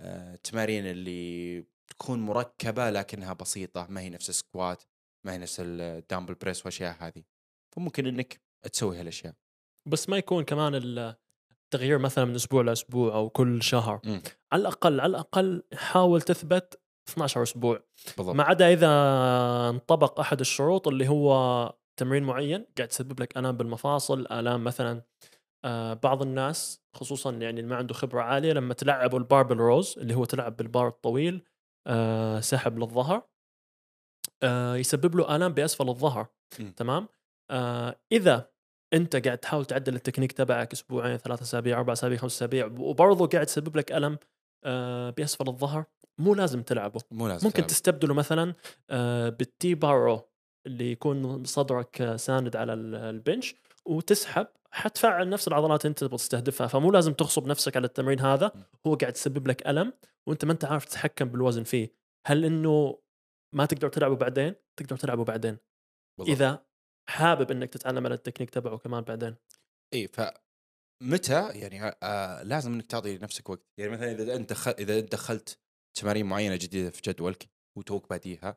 آه، 0.00 0.34
التمارين 0.34 0.86
اللي 0.86 1.62
تكون 1.90 2.18
مركبة 2.18 2.90
لكنها 2.90 3.32
بسيطة 3.32 3.86
ما 3.86 4.00
هي 4.00 4.10
نفس 4.10 4.28
ال 4.28 4.37
squat 4.37 4.82
ما 5.26 5.32
هي 5.32 5.38
نفس 5.38 5.60
ال 5.60 5.69
dumbbell 5.69 6.34
press 6.34 6.58
والاشياء 6.58 6.96
هذه. 7.00 7.24
فممكن 7.74 8.06
إنك 8.06 8.40
تسوي 8.72 8.98
هالأشياء. 8.98 9.34
بس 9.86 10.08
ما 10.08 10.16
يكون 10.16 10.44
كمان 10.44 10.74
التغيير 10.74 11.98
مثلا 11.98 12.24
من 12.24 12.34
أسبوع 12.34 12.62
لأسبوع 12.62 13.14
أو 13.14 13.30
كل 13.30 13.62
شهر. 13.62 14.00
مم. 14.04 14.22
على 14.52 14.60
الأقل 14.60 15.00
على 15.00 15.10
الأقل 15.10 15.62
حاول 15.74 16.22
تثبت 16.22 16.80
12 17.08 17.42
أسبوع. 17.42 17.80
بالضبط. 18.16 18.36
ما 18.36 18.44
عدا 18.44 18.72
إذا 18.72 18.88
انطبق 19.70 20.20
أحد 20.20 20.40
الشروط 20.40 20.88
اللي 20.88 21.08
هو 21.08 21.74
تمرين 21.96 22.22
معين 22.22 22.66
قاعد 22.76 22.88
تسبب 22.88 23.20
لك 23.20 23.36
الام 23.38 23.56
بالمفاصل 23.56 24.20
الام 24.20 24.64
مثلا 24.64 25.02
آه 25.64 25.94
بعض 25.94 26.22
الناس 26.22 26.82
خصوصا 26.94 27.32
يعني 27.32 27.60
اللي 27.60 27.70
ما 27.70 27.76
عنده 27.76 27.94
خبرة 27.94 28.20
عالية 28.22 28.52
لما 28.52 28.74
تلعبوا 28.74 29.18
ال 29.18 29.23
barbell 29.23 29.56
rows 29.56 29.98
اللي 29.98 30.14
هو 30.14 30.24
تلعب 30.24 30.56
بالبار 30.56 30.88
الطويل 30.88 31.44
آه 31.86 32.40
سحب 32.40 32.78
للظهر 32.78 33.22
آه 34.42 34.76
يسبب 34.76 35.14
له 35.16 35.36
الام 35.36 35.52
بأسفل 35.52 35.88
الظهر. 35.88 36.26
مم. 36.60 36.72
تمام؟ 36.76 37.08
آه 37.50 38.00
إذا 38.12 38.50
انت 38.96 39.16
قاعد 39.26 39.38
تحاول 39.38 39.64
تعدل 39.64 39.94
التكنيك 39.94 40.32
تبعك 40.32 40.72
أسبوعين 40.72 41.16
ثلاثة 41.16 41.42
أسابيع 41.42 41.78
أربع 41.78 41.92
أسابيع 41.92 42.18
خمس 42.18 42.36
أسابيع 42.36 42.66
وبرضه 42.66 43.26
قاعد 43.26 43.46
تسبب 43.46 43.76
لك 43.76 43.92
ألم 43.92 44.18
آه 44.64 45.10
باسفل 45.10 45.48
الظهر. 45.48 45.84
مو 46.18 46.34
لازم 46.34 46.62
تلعبه. 46.62 47.00
مو 47.10 47.28
لازم 47.28 47.46
ممكن 47.46 47.56
تلعب. 47.56 47.66
تستبدله 47.66 48.14
مثلا 48.14 48.54
آه، 48.90 49.28
بال 49.28 49.74
T-bar 49.74 50.08
row 50.08 50.28
اللي 50.66 50.92
يكون 50.92 51.44
صدرك 51.44 52.00
آه، 52.02 52.16
ساند 52.16 52.56
على 52.56 52.72
ال- 52.72 52.94
ال 52.94 53.04
bench 53.04 53.54
وتسحب. 53.86 54.46
حتفعل 54.70 55.28
نفس 55.28 55.48
العضلات 55.48 55.86
انت 55.86 55.98
تبغى 55.98 56.16
تستهدفها. 56.16 56.66
فمو 56.66 56.92
لازم 56.92 57.12
تغصب 57.12 57.46
نفسك 57.46 57.76
على 57.76 57.86
التمرين 57.86 58.20
هذا. 58.20 58.52
هو 58.86 58.94
قاعد 58.94 59.14
يسبب 59.14 59.48
لك 59.48 59.66
ألم 59.68 59.92
وانت 60.28 60.44
ما 60.44 60.52
انت 60.52 60.64
عارف 60.64 60.84
تتحكم 60.84 61.24
بالوزن 61.24 61.62
فيه. 61.62 61.92
هل 62.26 62.44
إنه 62.44 62.98
ما 63.54 63.66
تقدر 63.66 63.88
تلعبه 63.88 64.16
بعدين؟ 64.16 64.54
تقدر 64.76 64.96
تلعبه 64.96 65.24
بعدين. 65.24 65.56
بالضبط. 66.18 66.36
إذا 66.36 66.62
حابب 67.10 67.50
إنك 67.50 67.72
تتعلم 67.72 68.06
على 68.06 68.14
التكنيك 68.14 68.50
تبعه 68.50 68.78
كمان 68.78 69.04
بعدين. 69.04 69.36
إي 69.94 70.08
ف 70.08 70.20
متى 71.02 71.58
يعني 71.58 71.96
آه 72.02 72.42
لازم 72.42 72.72
إنك 72.72 72.86
تعطي 72.86 73.18
لنفسك 73.18 73.50
وقت. 73.50 73.66
يعني 73.78 73.92
مثلا 73.92 74.12
إذا 74.12 74.36
أنت 74.36 74.50
دخل 74.50 74.70
إذا 74.70 74.98
أنت 74.98 75.12
دخلت 75.12 75.58
تمارين 75.98 76.26
معينة 76.26 76.56
جديدة 76.56 76.90
في 76.90 77.02
جدولك 77.04 77.48
وتوك 77.78 78.10
باديها 78.10 78.56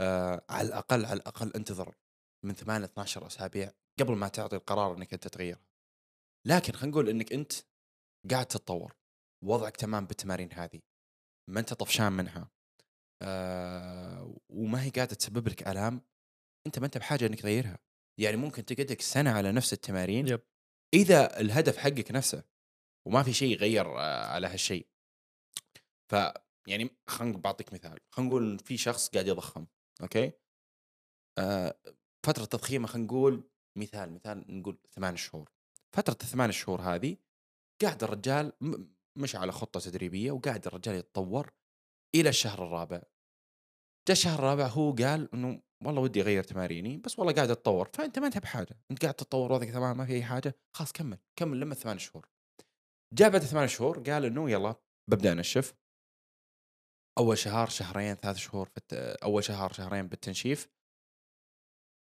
آه 0.00 0.44
على 0.50 0.68
الأقل 0.68 1.04
على 1.04 1.16
الأقل 1.16 1.52
انتظر 1.56 1.94
من 2.44 2.54
8 2.54 2.80
ل 2.80 2.84
12 2.84 3.26
أسابيع 3.26 3.72
قبل 4.00 4.12
ما 4.12 4.28
تعطي 4.28 4.56
القرار 4.56 4.96
إنك 4.96 5.12
أنت 5.14 5.28
تغيرها. 5.28 5.64
لكن 6.46 6.72
خلينا 6.72 6.92
نقول 6.92 7.08
إنك 7.08 7.32
أنت 7.32 7.52
قاعد 8.30 8.46
تتطور 8.46 8.96
وضعك 9.44 9.76
تمام 9.76 10.06
بالتمارين 10.06 10.52
هذه 10.52 10.80
ما 11.50 11.60
أنت 11.60 11.74
طفشان 11.74 12.12
منها 12.12 12.50
آه 13.22 14.36
وما 14.50 14.82
هي 14.82 14.90
قاعدة 14.90 15.14
تسبب 15.14 15.48
لك 15.48 15.68
آلام 15.68 16.00
أنت 16.66 16.78
ما 16.78 16.86
أنت 16.86 16.98
بحاجة 16.98 17.26
إنك 17.26 17.40
تغيرها. 17.40 17.78
يعني 18.18 18.36
ممكن 18.36 18.64
تقعدك 18.64 19.00
سنة 19.00 19.30
على 19.30 19.52
نفس 19.52 19.72
التمارين 19.72 20.28
يب. 20.28 20.40
إذا 20.94 21.40
الهدف 21.40 21.76
حقك 21.76 22.10
نفسه 22.10 22.44
وما 23.06 23.22
في 23.22 23.32
شيء 23.32 23.52
يغير 23.52 23.98
آه، 24.00 24.26
على 24.26 24.46
هالشيء. 24.46 24.86
ف 26.10 26.14
يعني 26.66 26.90
خلينا 27.08 27.38
بعطيك 27.38 27.72
مثال. 27.72 27.98
خلينا 28.10 28.30
نقول 28.30 28.58
في 28.58 28.76
شخص 28.76 29.08
قاعد 29.08 29.26
يضخم 29.26 29.66
أوكي؟ 30.02 30.32
آه 31.38 31.78
فترة 32.26 32.44
تضخيمه 32.44 32.86
خلينا 32.86 33.06
نقول 33.06 33.50
مثال 33.78 34.12
مثال 34.14 34.44
نقول 34.60 34.78
ثمان 34.90 35.16
شهور. 35.16 35.50
فترة 35.96 36.18
الثمان 36.22 36.52
شهور 36.52 36.80
هذه 36.80 37.16
قاعد 37.82 38.02
الرجال 38.02 38.52
م- 38.60 38.84
مشى 39.18 39.36
على 39.38 39.52
خطة 39.52 39.80
تدريبية 39.80 40.32
وقاعد 40.32 40.66
الرجال 40.66 40.94
يتطور 40.94 41.52
إلى 42.14 42.28
الشهر 42.28 42.66
الرابع. 42.66 43.02
جاء 44.08 44.12
الشهر 44.16 44.38
الرابع 44.38 44.66
هو 44.66 44.92
قال 44.92 45.34
إنه 45.34 45.62
والله 45.86 46.00
ودي 46.02 46.20
أغير 46.20 46.42
تماريني 46.42 46.96
بس 46.96 47.18
والله 47.18 47.34
قاعد 47.34 47.50
أتطور 47.50 47.88
فأنت 47.94 48.18
ما 48.18 48.26
انت 48.26 48.38
بحاجه 48.38 48.78
أنت 48.90 49.02
قاعد 49.02 49.14
تتطور 49.14 49.52
وضعك 49.52 49.70
تمام 49.70 49.96
ما 49.96 50.06
في 50.06 50.12
أي 50.12 50.22
حاجة 50.22 50.56
خلاص 50.76 50.92
كمل 50.92 51.18
كمل 51.36 51.60
لما 51.60 51.74
ثمان 51.74 51.98
شهور. 51.98 52.28
جاء 53.14 53.30
بعد 53.30 53.42
ثمان 53.42 53.68
شهور 53.68 53.98
قال 54.10 54.24
إنه 54.24 54.50
يلا 54.50 54.74
ببدأ 55.10 55.32
انشف 55.32 55.74
أول 57.18 57.38
شهر 57.38 57.68
شهرين 57.68 58.14
ثلاث 58.14 58.36
شهور 58.36 58.68
في. 58.68 58.80
أول 59.22 59.44
شهر 59.44 59.72
شهرين 59.72 60.08
بالتنشيف. 60.08 60.68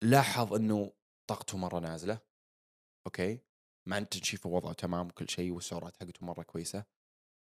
لاحظ 0.04 0.54
إنه 0.54 0.92
طاقته 1.30 1.58
مرة 1.58 1.78
نازلة 1.78 2.20
أوكي؟ 3.06 3.40
مع 3.88 3.98
إن 3.98 4.08
تنشيفه 4.08 4.50
وضعه 4.50 4.72
تمام 4.72 5.06
وكل 5.06 5.28
شيء 5.28 5.52
والسعرات 5.52 5.96
حقته 5.96 6.26
مرة 6.26 6.42
كويسة. 6.42 6.84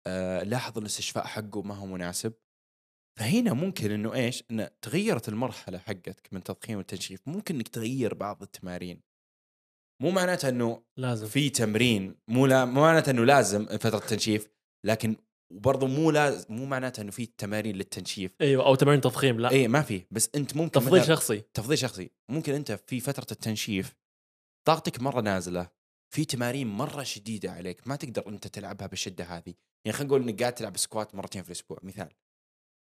آه 0.08 0.44
لاحظ 0.44 0.78
الاستشفاء 0.78 1.26
حقه 1.26 1.62
ما 1.62 1.76
هو 1.76 1.86
مناسب. 1.86 2.34
فهنا 3.18 3.54
ممكن 3.54 3.92
إنه 3.92 4.14
إيش؟ 4.14 4.44
إنه 4.52 4.70
تغيرت 4.82 5.30
المرحلة 5.30 5.78
حقتك 5.78 6.30
من 6.32 6.44
تضخيم 6.44 6.80
التنشيف، 6.80 7.28
ممكن 7.28 7.56
إنك 7.56 7.68
تغير 7.68 8.14
بعض 8.14 8.42
التمارين. 8.42 9.02
مو 10.02 10.12
معناتها 10.12 10.50
إنه 10.50 10.84
لازم. 10.98 11.28
في 11.28 11.50
تمرين 11.50 12.16
مو 12.28 12.46
لا 12.46 12.66
مو 12.66 12.82
معناتها 12.82 13.12
إنه 13.12 13.26
لازم 13.26 13.66
فترة 13.66 14.00
تنشيف، 14.00 14.48
لكن 14.86 15.16
وبرضه 15.54 15.88
مو 15.88 16.12
لازم 16.12 16.46
مو 16.50 16.66
معناتها 16.66 17.02
إنه 17.02 17.12
في 17.12 17.26
تمارين 17.26 17.76
للتنشيف. 17.76 18.32
أيوه 18.42 18.66
أو 18.66 18.76
تمارين 18.76 19.02
تضخيم 19.02 19.40
لا. 19.40 19.50
اي 19.52 19.68
ما 19.68 19.82
في. 19.82 20.06
بس 20.12 20.30
أنت 20.36 20.56
ممكن 20.56 20.72
تفضيل 20.72 21.06
شخصي. 21.06 21.44
تفضيل 21.54 21.78
شخصي. 21.78 22.12
ممكن 22.32 22.54
أنت 22.54 22.72
في 22.72 23.00
فترة 23.00 23.28
التنشيف 23.32 23.96
طاقتك 24.68 25.02
مرة 25.02 25.22
نازلة 25.22 25.70
في 26.14 26.26
تمارين 26.26 26.68
مرة 26.68 27.04
شديدة 27.04 27.52
عليك 27.52 27.88
ما 27.88 27.96
تقدر 27.96 28.30
أنت 28.30 28.48
تلعبها 28.48 28.88
بالشدة 28.88 29.24
هذه. 29.24 29.54
يعني 29.86 29.98
خلينا 29.98 30.10
نقول 30.10 30.22
إنك 30.22 30.42
قاعد 30.42 30.56
تلعب 30.56 30.78
squat 30.78 31.16
مرتين 31.16 31.44
في 31.44 31.50
الأسبوع 31.50 31.80
مثال. 31.84 32.10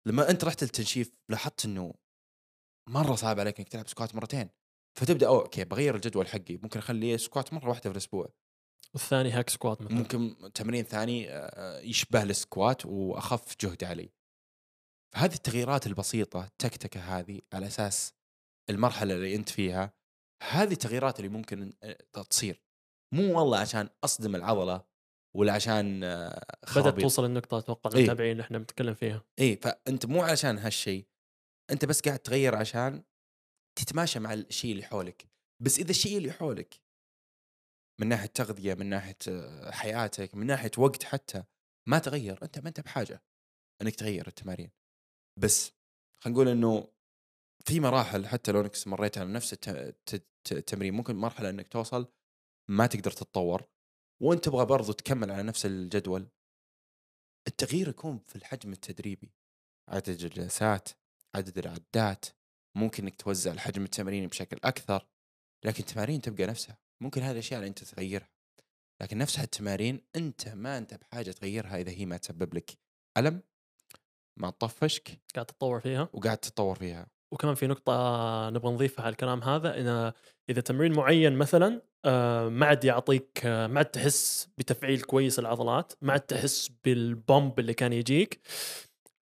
لما 0.07 0.29
أنت 0.29 0.43
رحت 0.43 0.63
التنشيف 0.63 1.11
لاحظت 1.29 1.65
إنه 1.65 1.93
مرة 2.89 3.15
صعب 3.15 3.39
عليك 3.39 3.59
إنك 3.59 3.69
تلعب 3.69 3.87
squat 3.88 4.15
مرتين. 4.15 4.49
فتبدأ 4.99 5.27
أو 5.27 5.41
okay 5.41 5.63
بغير 5.63 5.95
الجدول 5.95 6.27
حقي. 6.27 6.57
ممكن 6.57 6.79
اخليه 6.79 7.17
squat 7.17 7.54
مرة 7.53 7.69
واحدة 7.69 7.83
في 7.83 7.91
الأسبوع. 7.91 8.33
والثاني 8.93 9.31
hack 9.32 9.49
squat 9.49 9.82
مثلا. 9.81 9.97
ممكن 9.97 10.51
تمرين 10.53 10.83
ثاني 10.83 11.31
آه، 11.31 11.79
يشبه 11.79 12.23
ال 12.23 12.34
squat 12.34 12.86
وأخف 12.85 13.55
جهد 13.61 13.83
علي. 13.83 14.11
فهذه 15.15 15.33
التغييرات 15.33 15.87
البسيطة 15.87 16.43
التكتكة 16.43 16.99
هذه 16.99 17.41
على 17.53 17.67
أساس 17.67 18.13
المرحلة 18.69 19.13
اللي 19.13 19.35
أنت 19.35 19.49
فيها 19.49 19.93
هذه 20.49 20.71
التغييرات 20.71 21.19
اللي 21.19 21.29
ممكن 21.29 21.73
آه، 21.83 21.97
تصير. 22.29 22.61
مو 23.13 23.39
والله 23.39 23.57
عشان 23.59 23.89
أصدم 24.03 24.35
العضلة 24.35 24.90
ولا 25.36 25.54
عشان 25.54 26.04
آه، 26.04 26.30
بدأت 26.30 26.65
خرابيط. 26.70 27.02
توصل 27.02 27.26
النقطة 27.26 27.58
أتوقع 27.58 27.89
إيه. 27.94 27.98
المتابعين 27.98 28.32
اللي 28.32 28.44
إحنا 28.44 28.58
بنتكلم 28.58 28.94
فيها 28.94 29.24
اي 29.39 29.56
فأنت 29.56 30.06
مو 30.06 30.22
علشان 30.22 30.58
هالشيء 30.58 31.06
أنت 31.72 31.86
بس 31.86 32.02
قاعد 32.02 32.20
تغير 32.20 32.56
عشان 32.56 33.04
تتماشى 33.80 34.20
مع 34.20 34.34
الشيء 34.34 34.72
اللي 34.72 34.84
حولك 34.84 35.28
بس 35.63 35.80
إذا 35.80 35.89
الشيء 35.89 36.17
اللي 36.17 36.32
حولك 36.32 36.82
من 38.02 38.08
ناحية 38.08 38.28
تغذية 38.28 38.74
من 38.74 38.86
ناحية 38.86 39.17
آه، 39.28 39.72
حياتك 39.72 40.36
من 40.36 40.46
ناحية 40.48 40.72
وقت 40.78 41.04
حتى 41.04 41.44
ما 41.89 42.00
تغير 42.00 42.44
أنت 42.44 42.60
ما 42.60 42.67
أنت 42.70 42.80
بحاجة 42.80 43.24
إنك 43.82 43.96
تغير 43.96 44.28
التمارين 44.28 44.72
بس 45.39 45.72
خلينا 46.24 46.36
نقول 46.39 46.48
إنه 46.48 46.91
في 47.65 47.80
مراحل 47.80 48.28
حتى 48.28 48.52
لو 48.52 48.62
إنك 48.62 48.74
استمريت 48.74 49.17
على 49.17 49.30
نفس 49.34 49.54
الت- 49.54 49.67
الت- 49.70 50.13
الت- 50.13 50.52
التمرين 50.52 50.94
ممكن 50.94 51.15
مرحلة 51.15 51.50
إنك 51.50 51.67
توصل 51.67 52.08
ما 52.70 52.88
تقدر 52.88 53.12
تتطور 53.12 53.63
وانت 54.21 54.45
تبغى 54.45 54.65
برضو 54.65 54.91
تكمل 54.91 55.31
على 55.31 55.43
نفس 55.43 55.65
الجدول 55.65 56.27
التغيير 57.47 57.89
يكون 57.89 58.19
في 58.27 58.36
الحجم 58.36 58.71
التدريبي. 58.71 59.34
عدد 59.89 60.10
الجلسات 60.10 60.89
عدد 61.36 61.57
العدات 61.57 62.25
ممكن 62.75 63.03
إنك 63.03 63.15
توزع 63.15 63.51
الحجم 63.51 63.84
التمريني 63.84 64.27
بشكل 64.27 64.57
أكثر 64.63 65.07
لكن 65.65 65.79
التمارين 65.79 66.21
تبقى 66.21 66.45
نفسها. 66.45 66.77
ممكن 67.01 67.21
هذه 67.21 67.31
الأشياء 67.31 67.60
اللي 67.60 67.69
أنت 67.69 67.84
تغيرها. 67.84 68.29
لكن 69.01 69.17
نفس 69.17 69.39
هالتمارين 69.39 70.01
أنت 70.15 70.49
ما 70.49 70.77
أنت 70.77 70.93
بحاجة 70.93 71.31
تغيرها 71.31 71.81
إذا 71.81 71.91
هي 71.91 72.05
ما 72.05 72.17
تسبب 72.17 72.53
لك 72.53 72.77
ألم 73.17 73.43
ما 74.38 74.49
تطفشك 74.49 75.21
قاعد 75.36 75.45
تتطور 75.45 75.79
فيها. 75.79 76.10
وقاعد 76.13 76.38
تتطور 76.38 76.75
فيها. 76.75 77.07
وكمان 77.32 77.56
في 77.56 77.67
نقطة 77.67 77.94
نبغى 78.50 78.74
نضيفها 78.74 79.06
على 79.06 79.12
الكلام 79.12 79.44
هذا 79.44 79.80
إن 79.80 80.12
إذا 80.50 80.62
تمرين 80.62 80.94
معين 80.94 81.34
مثلا 81.34 81.82
آه، 82.06 82.50
ما 82.50 82.65
عاد 82.65 82.86
يعطيك 82.86 83.41
آه، 83.46 83.67
ما 83.67 83.78
عاد 83.78 83.86
تحس 83.86 84.50
بتفعيل 84.58 85.02
كويس 85.02 85.39
العضلات 85.39 85.94
ما 86.02 86.13
عاد 86.13 86.20
تحس 86.22 86.72
بالبومب 86.86 87.60
اللي 87.60 87.74
كان 87.74 87.94
يجيك 87.94 88.39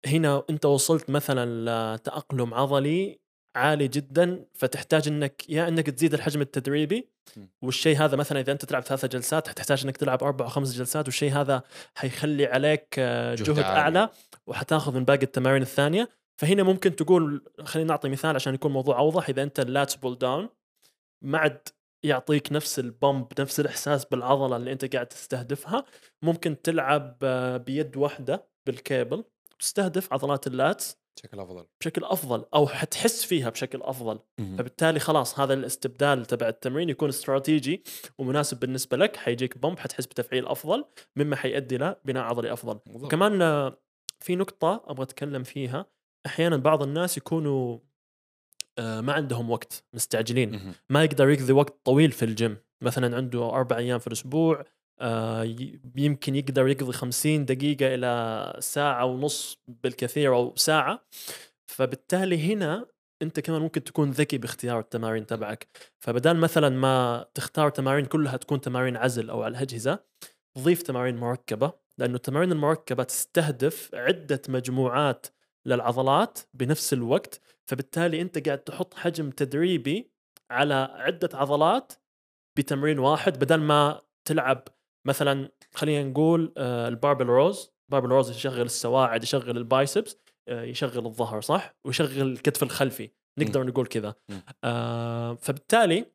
هنا 0.06 0.42
أنت 0.50 0.66
وصلت 0.66 1.10
مثلا 1.10 1.94
لتأقلم 1.96 2.54
عضلي 2.54 3.20
عالي 3.56 3.88
جدا 3.88 4.44
فتحتاج 4.54 5.08
إنك 5.08 5.50
يا 5.50 5.68
إنك 5.68 5.90
تزيد 5.90 6.14
الحجم 6.14 6.40
التدريبي. 6.40 7.08
والشيء 7.62 7.96
هذا 7.96 8.16
مثلا 8.16 8.40
إذا 8.40 8.52
أنت 8.52 8.64
تلعب 8.64 8.82
ثلاثة 8.82 9.08
جلسات 9.08 9.48
حتحتاج 9.48 9.84
إنك 9.84 9.96
تلعب 9.96 10.24
أربع 10.24 10.44
أو 10.44 10.50
خمس 10.50 10.74
جلسات 10.74 11.06
والشيء 11.06 11.32
هذا 11.32 11.62
حيخلي 11.94 12.46
عليك 12.46 12.94
آه، 12.98 13.34
جهد 13.34 13.46
جهد. 13.46 13.58
أعلى 13.58 14.08
وحتاخذ 14.46 14.94
من 14.94 15.04
باقي 15.04 15.22
التمارين 15.22 15.62
الثانية 15.62 16.08
فهنا 16.40 16.62
ممكن 16.62 16.96
تقول 16.96 17.44
خلينا 17.64 17.88
نعطي 17.88 18.08
مثال 18.08 18.34
عشان 18.34 18.54
يكون 18.54 18.70
الموضوع 18.70 18.98
أوضح. 18.98 19.28
إذا 19.28 19.42
أنت 19.42 19.60
ال 19.60 19.67
lats 19.67 19.96
pull 19.96 20.18
down 20.18 20.48
ما 21.24 21.38
عاد 21.38 21.68
يعطيك 22.04 22.52
نفس 22.52 22.78
ال 22.78 22.91
pump 22.91 23.40
نفس 23.40 23.60
الإحساس 23.60 24.04
بالعضلة 24.04 24.56
اللي 24.56 24.72
أنت 24.72 24.94
قاعد 24.94 25.06
تستهدفها 25.06 25.84
ممكن 26.22 26.62
تلعب 26.62 27.16
آه، 27.22 27.56
بيد 27.56 27.96
واحدة 27.96 28.48
بالكيبل 28.66 29.24
تستهدف 29.58 30.12
عضلات 30.12 30.46
ال 30.46 30.56
lats 30.56 30.96
بشكل 31.16 31.40
أفضل. 31.40 31.66
بشكل 31.80 32.04
أفضل 32.04 32.44
أو 32.54 32.66
حتحس 32.66 33.24
فيها 33.24 33.50
بشكل 33.50 33.82
أفضل. 33.82 34.18
فبالتالي 34.38 35.00
خلاص 35.00 35.40
هذا 35.40 35.54
الاستبدال 35.54 36.26
تبع 36.26 36.48
التمرين 36.48 36.88
يكون 36.88 37.08
استراتيجي 37.08 37.82
ومناسب 38.18 38.60
بالنسبة 38.60 38.96
لك. 38.96 39.16
حيجيك 39.16 39.58
pump 39.58 39.78
حتحس 39.78 40.06
بتفعيل 40.06 40.46
أفضل 40.46 40.84
مما 41.16 41.36
حيؤدي 41.36 41.76
لبناء 41.76 42.22
عضلي 42.22 42.52
أفضل. 42.52 42.80
بالضبط. 42.86 43.04
وكمان 43.04 43.42
آه، 43.42 43.78
في 44.20 44.36
نقطة 44.36 44.82
أبغى 44.86 45.02
أتكلم 45.02 45.42
فيها. 45.42 45.86
أحيانا 46.26 46.56
بعض 46.56 46.82
الناس 46.82 47.16
يكونوا 47.16 47.78
آه، 48.78 49.00
ما 49.00 49.12
عندهم 49.12 49.50
وقت 49.50 49.84
مستعجلين. 49.92 50.74
ما 50.90 51.04
يقدر 51.04 51.28
يقضي 51.28 51.52
وقت 51.52 51.74
طويل 51.84 52.12
في 52.12 52.24
الجيم 52.24 52.56
مثلا 52.82 53.16
عنده 53.16 53.50
أربع 53.50 53.76
أيام 53.76 53.98
في 53.98 54.06
الأسبوع 54.06 54.64
آه، 55.00 55.56
يمكن 55.96 56.34
يقدر 56.36 56.68
يقضي 56.68 56.92
50 56.92 57.44
دقيقة 57.44 57.94
إلى 57.94 58.56
ساعة 58.60 59.04
ونص 59.04 59.62
بالكثير 59.68 60.34
أو 60.34 60.56
ساعة. 60.56 61.04
فبالتالي 61.66 62.52
هنا 62.52 62.86
أنت 63.22 63.40
كمان 63.40 63.60
ممكن 63.62 63.84
تكون 63.84 64.10
ذكي 64.10 64.38
باختيار 64.38 64.78
التمارين 64.78 65.26
تبعك. 65.26 65.66
فبدال 65.98 66.36
مثلا 66.36 66.68
ما 66.68 67.26
تختار 67.34 67.70
تمارين 67.70 68.04
كلها 68.04 68.36
تكون 68.36 68.60
تمارين 68.60 68.96
عزل 68.96 69.30
أو 69.30 69.42
على 69.42 69.52
الأجهزة 69.52 69.98
ضيف 70.58 70.82
تمارين 70.82 71.16
مركبة 71.16 71.72
لأنه 71.98 72.14
التمارين 72.14 72.52
المركبة 72.52 73.02
تستهدف 73.02 73.94
عدة 73.94 74.42
مجموعات 74.48 75.26
للعضلات 75.66 76.38
بنفس 76.54 76.92
الوقت 76.92 77.40
فبالتالي 77.66 78.20
أنت 78.20 78.46
قاعد 78.46 78.58
تحط 78.58 78.94
حجم 78.94 79.30
تدريبي 79.30 80.10
على 80.50 80.74
عدة 80.74 81.28
عضلات 81.34 81.92
بتمرين 82.58 82.98
واحد 82.98 83.38
بدل 83.38 83.60
ما 83.60 84.00
تلعب 84.24 84.68
مثلا 85.06 85.48
خلينا 85.74 86.10
نقول 86.10 86.52
آه، 86.56 86.88
ال 86.88 86.93
barbell 86.93 87.26
rows. 87.26 87.72
barbell 87.92 88.08
rows 88.08 88.30
يشغل 88.30 88.60
السواعد 88.62 89.22
يشغل 89.22 89.56
ال 89.56 89.65
biceps 89.65 90.16
آه، 90.48 90.62
يشغل 90.62 91.06
الظهر 91.06 91.40
صح؟ 91.40 91.74
ويشغل 91.84 92.22
الكتف 92.22 92.62
الخلفي. 92.62 93.10
نقدر 93.38 93.66
نقول 93.66 93.86
كذا. 93.86 94.14
آه 94.64 95.34
فبالتالي 95.34 96.06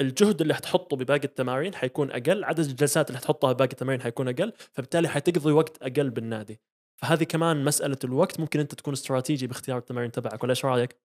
الجهد 0.00 0.40
اللي 0.40 0.54
حتحطه 0.54 0.96
بباقي 0.96 1.24
التمارين 1.24 1.74
حيكون 1.74 2.10
أقل 2.10 2.44
عدد 2.44 2.64
الجلسات 2.64 3.08
اللي 3.08 3.18
حتحطها 3.18 3.52
بباقي 3.52 3.72
التمارين 3.72 4.02
حيكون 4.02 4.28
أقل 4.28 4.52
فبالتالي 4.72 5.08
حتقضي 5.08 5.52
وقت 5.52 5.82
أقل 5.82 6.10
بالنادي. 6.10 6.60
فهذه 7.00 7.24
كمان 7.24 7.64
مسألة 7.64 7.98
الوقت. 8.04 8.40
ممكن 8.40 8.60
أنت 8.60 8.74
تكون 8.74 8.92
استراتيجي 8.92 9.46
باختيار 9.46 9.78
التمارين 9.78 10.12
تبعك 10.12 10.42
ولا 10.42 10.50
إيش 10.50 10.64
رأيك؟ 10.64 10.96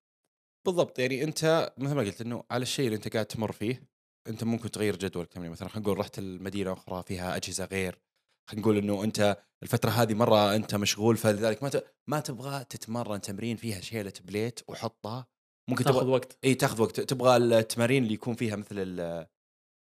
بالضبط. 0.65 0.99
يعني 0.99 1.23
أنت 1.23 1.73
مثل 1.77 1.95
ما 1.95 2.01
قلت 2.01 2.21
إنه 2.21 2.43
على 2.51 2.61
الشيء 2.61 2.85
اللي 2.85 2.95
أنت 2.95 3.13
قاعد 3.13 3.25
تمر 3.25 3.51
فيه 3.51 3.89
أنت 4.27 4.43
ممكن 4.43 4.71
تغير 4.71 4.95
جدول 4.95 5.23
التمرين. 5.23 5.51
مثلا 5.51 5.69
خلينا 5.69 5.87
نقول 5.87 5.99
رحت 5.99 6.19
المدينة 6.19 6.73
أخرى 6.73 7.03
فيها 7.03 7.35
أجهزة 7.35 7.65
غير. 7.65 7.99
خلينا 8.49 8.61
نقول 8.61 8.77
إنه 8.77 9.03
أنت 9.03 9.37
الفترة 9.63 9.89
هذه 9.89 10.13
مرة 10.13 10.55
أنت 10.55 10.75
مشغول 10.75 11.17
فلذلك 11.17 11.63
ما. 11.63 11.71
ما 12.07 12.19
تبغى 12.19 12.63
تتمرن 12.63 13.21
تمرين 13.21 13.57
فيها 13.57 13.81
شيلة 13.81 14.13
بليت 14.23 14.59
وحطها. 14.67 15.27
ممكن 15.69 15.83
تاخذ 15.83 16.07
وقت. 16.07 16.37
إي 16.43 16.55
تاخذ 16.55 16.81
وقت. 16.81 16.99
تبغى 16.99 17.37
التمارين 17.37 18.03
اللي 18.03 18.13
يكون 18.13 18.33
فيها 18.33 18.55
مثل 18.55 18.75
ال... 18.79 19.27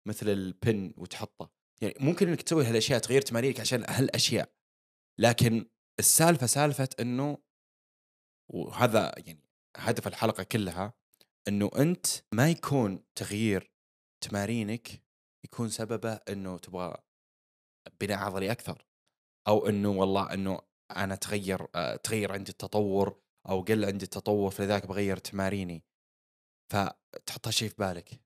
مثل 0.09 0.29
البن 0.29 0.95
وتحطه. 0.97 1.51
يعني 1.83 1.95
ممكن 2.01 2.29
إنك 2.29 2.43
تسوي 2.43 2.65
هالأشياء 2.65 2.99
تغير 2.99 3.23
تمارينك 3.23 3.61
عشان 3.61 3.85
هالأشياء. 3.89 4.53
لكن 5.21 5.67
السالفة 5.99 6.47
سالفة 6.47 6.89
إنه 7.01 7.39
وهذا 8.49 9.13
يعني 9.17 9.43
هدف 9.77 10.07
الحلقة 10.07 10.43
كلها 10.43 10.95
إنه 11.49 11.71
أنت 11.79 12.07
ما 12.33 12.51
يكون 12.51 13.05
تغيير 13.15 13.73
تمارينك 14.21 15.03
يكون 15.45 15.69
سببه 15.69 16.21
إنه 16.29 16.59
تبغى 16.59 16.97
بناء 18.01 18.19
عضلي 18.19 18.53
أكثر 18.53 18.87
أو 19.49 19.69
إنه 19.69 19.91
والله 19.91 20.35
إنه 20.35 20.61
أنا 20.97 21.15
تغير 21.15 21.67
آه، 21.75 21.97
تغير 21.97 22.33
عندي 22.33 22.51
التطور 22.51 23.21
أو 23.49 23.61
قل 23.61 23.85
عندي 23.85 24.05
التطور 24.05 24.51
فلذلك 24.51 24.87
بغير 24.87 25.17
تماريني. 25.17 25.85
فتحط 26.73 27.47
هالشيء 27.47 27.69
في 27.69 27.75
بالك. 27.79 28.21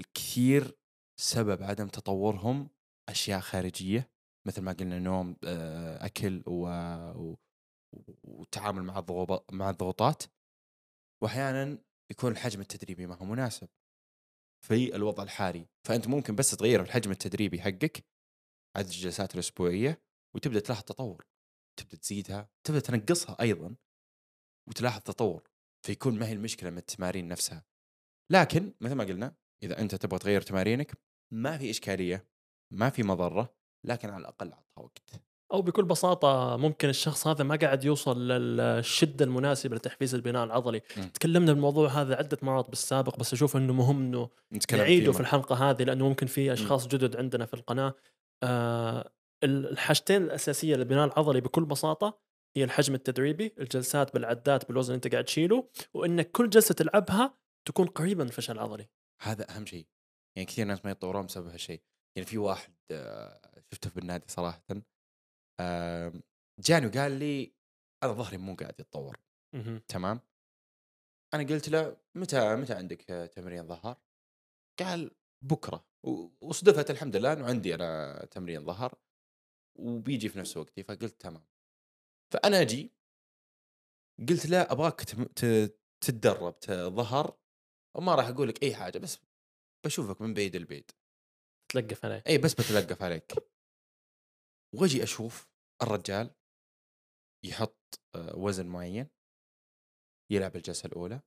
الكثير 0.00 0.78
سبب 1.20 1.62
عدم 1.62 1.88
تطورهم 1.88 2.70
أشياء 3.08 3.40
خارجية. 3.40 4.10
مثل 4.48 4.62
ما 4.62 4.72
قلنا 4.72 4.98
نوم 4.98 5.36
آه، 5.44 6.06
أكل 6.06 6.42
و... 6.46 6.68
و... 7.12 7.36
والتعامل 8.24 8.82
مع 8.82 8.98
الضغوط 8.98 9.52
مع 9.52 9.70
الضغوطات 9.70 10.22
واحيانا 11.22 11.78
يكون 12.10 12.32
الحجم 12.32 12.60
التدريبي 12.60 13.06
ما 13.06 13.14
هو 13.14 13.24
مناسب 13.24 13.68
في 14.66 14.96
الوضع 14.96 15.22
الحالي. 15.22 15.66
فأنت 15.86 16.08
ممكن 16.08 16.36
بس 16.36 16.50
تغير 16.50 16.82
الحجم 16.82 17.10
التدريبي 17.10 17.60
حقك 17.60 18.04
عدد 18.76 18.88
الجلسات 18.88 19.34
الأسبوعية 19.34 20.02
وتبدأ 20.34 20.60
تلاحظ 20.60 20.82
تطور. 20.82 21.26
تبدأ 21.78 21.96
تزيدها 21.96 22.50
تبدأ 22.64 22.80
تنقصها 22.80 23.36
أيضا 23.40 23.76
وتلاحظ 24.68 25.00
تطور. 25.00 25.50
فيكون 25.86 26.18
ما 26.18 26.26
هي 26.26 26.32
المشكلة 26.32 26.70
من 26.70 26.78
التمارين 26.78 27.28
نفسها. 27.28 27.64
لكن 28.32 28.74
مثل 28.80 28.94
ما 28.94 29.04
قلنا 29.04 29.34
إذا 29.62 29.80
أنت 29.80 29.94
تبغى 29.94 30.18
تغير 30.18 30.40
تمارينك 30.40 30.92
ما 31.32 31.58
في 31.58 31.70
إشكالية 31.70 32.28
ما 32.72 32.90
في 32.90 33.02
مضرة 33.02 33.57
لكن 33.84 34.10
على 34.10 34.20
الأقل 34.20 34.52
اعطها 34.52 34.82
وقت. 34.82 35.28
أو 35.52 35.62
بكل 35.62 35.84
بساطة 35.84 36.56
ممكن 36.56 36.88
الشخص 36.88 37.26
هذا 37.26 37.44
ما 37.44 37.56
قاعد 37.56 37.84
يوصل 37.84 38.28
للشدة 38.28 39.24
المناسبة 39.24 39.76
لتحفيز 39.76 40.14
البناء 40.14 40.44
العضلي. 40.44 40.82
م. 40.96 41.02
تكلمنا 41.02 41.52
بالموضوع 41.52 41.88
هذا 41.88 42.16
عدة 42.16 42.38
مرات 42.42 42.68
بالسابق 42.68 43.18
بس 43.18 43.32
أشوف 43.32 43.56
إنه 43.56 43.72
مهم 43.72 44.00
إنه 44.02 44.28
نعيده 44.72 45.12
في 45.12 45.20
الحلقة 45.20 45.70
هذه 45.70 45.82
لأنه 45.82 46.08
ممكن 46.08 46.26
في 46.26 46.52
أشخاص 46.52 46.86
جدد 46.86 47.16
عندنا 47.16 47.46
في 47.46 47.54
القناة. 47.54 47.94
آه 48.42 49.10
الحاجتين 49.44 50.22
الأساسية 50.22 50.76
للبناء 50.76 51.06
العضلي 51.06 51.40
بكل 51.40 51.64
بساطة 51.64 52.18
هي 52.56 52.64
الحجم 52.64 52.94
التدريبي 52.94 53.54
الجلسات 53.58 54.14
بالعدات 54.14 54.68
بالوزن 54.68 54.94
اللي 54.94 54.96
أنت 54.96 55.12
قاعد 55.12 55.24
تشيله 55.24 55.68
وإنك 55.94 56.30
كل 56.30 56.50
جلسة 56.50 56.74
تلعبها 56.74 57.34
تكون 57.68 57.86
قريبة 57.86 58.24
من 58.24 58.28
الفشل 58.30 58.52
العضلي. 58.52 58.88
هذا 59.22 59.50
أهم 59.50 59.66
شيء. 59.66 59.86
يعني 60.36 60.46
كثير 60.46 60.66
ناس 60.66 60.84
ما 60.84 60.90
يتطورون 60.90 61.26
بسبب 61.26 61.46
هالشيء. 61.46 61.82
يعني 62.16 62.26
في 62.26 62.38
واحد 62.38 62.72
آه، 62.90 63.40
شفته 63.74 63.90
بالنادي 63.90 64.28
صراحة. 64.28 64.62
آم، 65.60 66.22
جاني 66.60 66.86
وقال 66.86 67.12
لي 67.12 67.54
أنا 68.02 68.12
ظهري 68.12 68.36
مو 68.36 68.54
قاعد 68.54 68.80
يتطور. 68.80 69.20
تمام؟ 69.88 70.20
أنا 71.34 71.42
قلت 71.42 71.68
له 71.68 71.96
متى 72.16 72.56
متى 72.56 72.74
عندك 72.74 73.02
تمرين 73.34 73.66
ظهر؟ 73.66 74.02
قال 74.78 75.10
بكرة. 75.44 75.88
وصدفت 76.40 76.90
الحمد 76.90 77.16
لله 77.16 77.32
إنه 77.32 77.46
عندي 77.46 77.74
أنا 77.74 78.24
تمرين 78.24 78.64
ظهر 78.64 78.98
وبيجي 79.78 80.28
في 80.28 80.38
نفس 80.38 80.56
وقتي. 80.56 80.82
فقلت 80.82 81.20
تمام. 81.20 81.46
فأنا 82.32 82.60
أجي 82.60 82.92
قلت 84.28 84.46
له 84.46 84.62
أبغاك 84.62 85.00
تتدرب 86.00 86.54
ظهر 86.70 87.38
وما 87.96 88.14
راح 88.14 88.26
أقول 88.26 88.48
لك 88.48 88.62
أي 88.62 88.74
حاجة 88.74 88.98
بس 88.98 89.18
بشوفك 89.86 90.20
من 90.20 90.34
بعيد 90.34 90.56
البعيد 90.56 90.90
تلقف 91.72 92.04
عليه. 92.04 92.22
إي 92.26 92.38
بس 92.38 92.54
بتلقف 92.54 93.02
عليك. 93.02 93.47
واجي 94.74 95.02
أشوف 95.02 95.48
الرجال 95.82 96.34
يحط 97.44 98.00
آه، 98.14 98.36
وزن 98.36 98.66
معين 98.66 99.08
يلعب 100.32 100.56
الجلسة 100.56 100.86
الأولى 100.86 101.20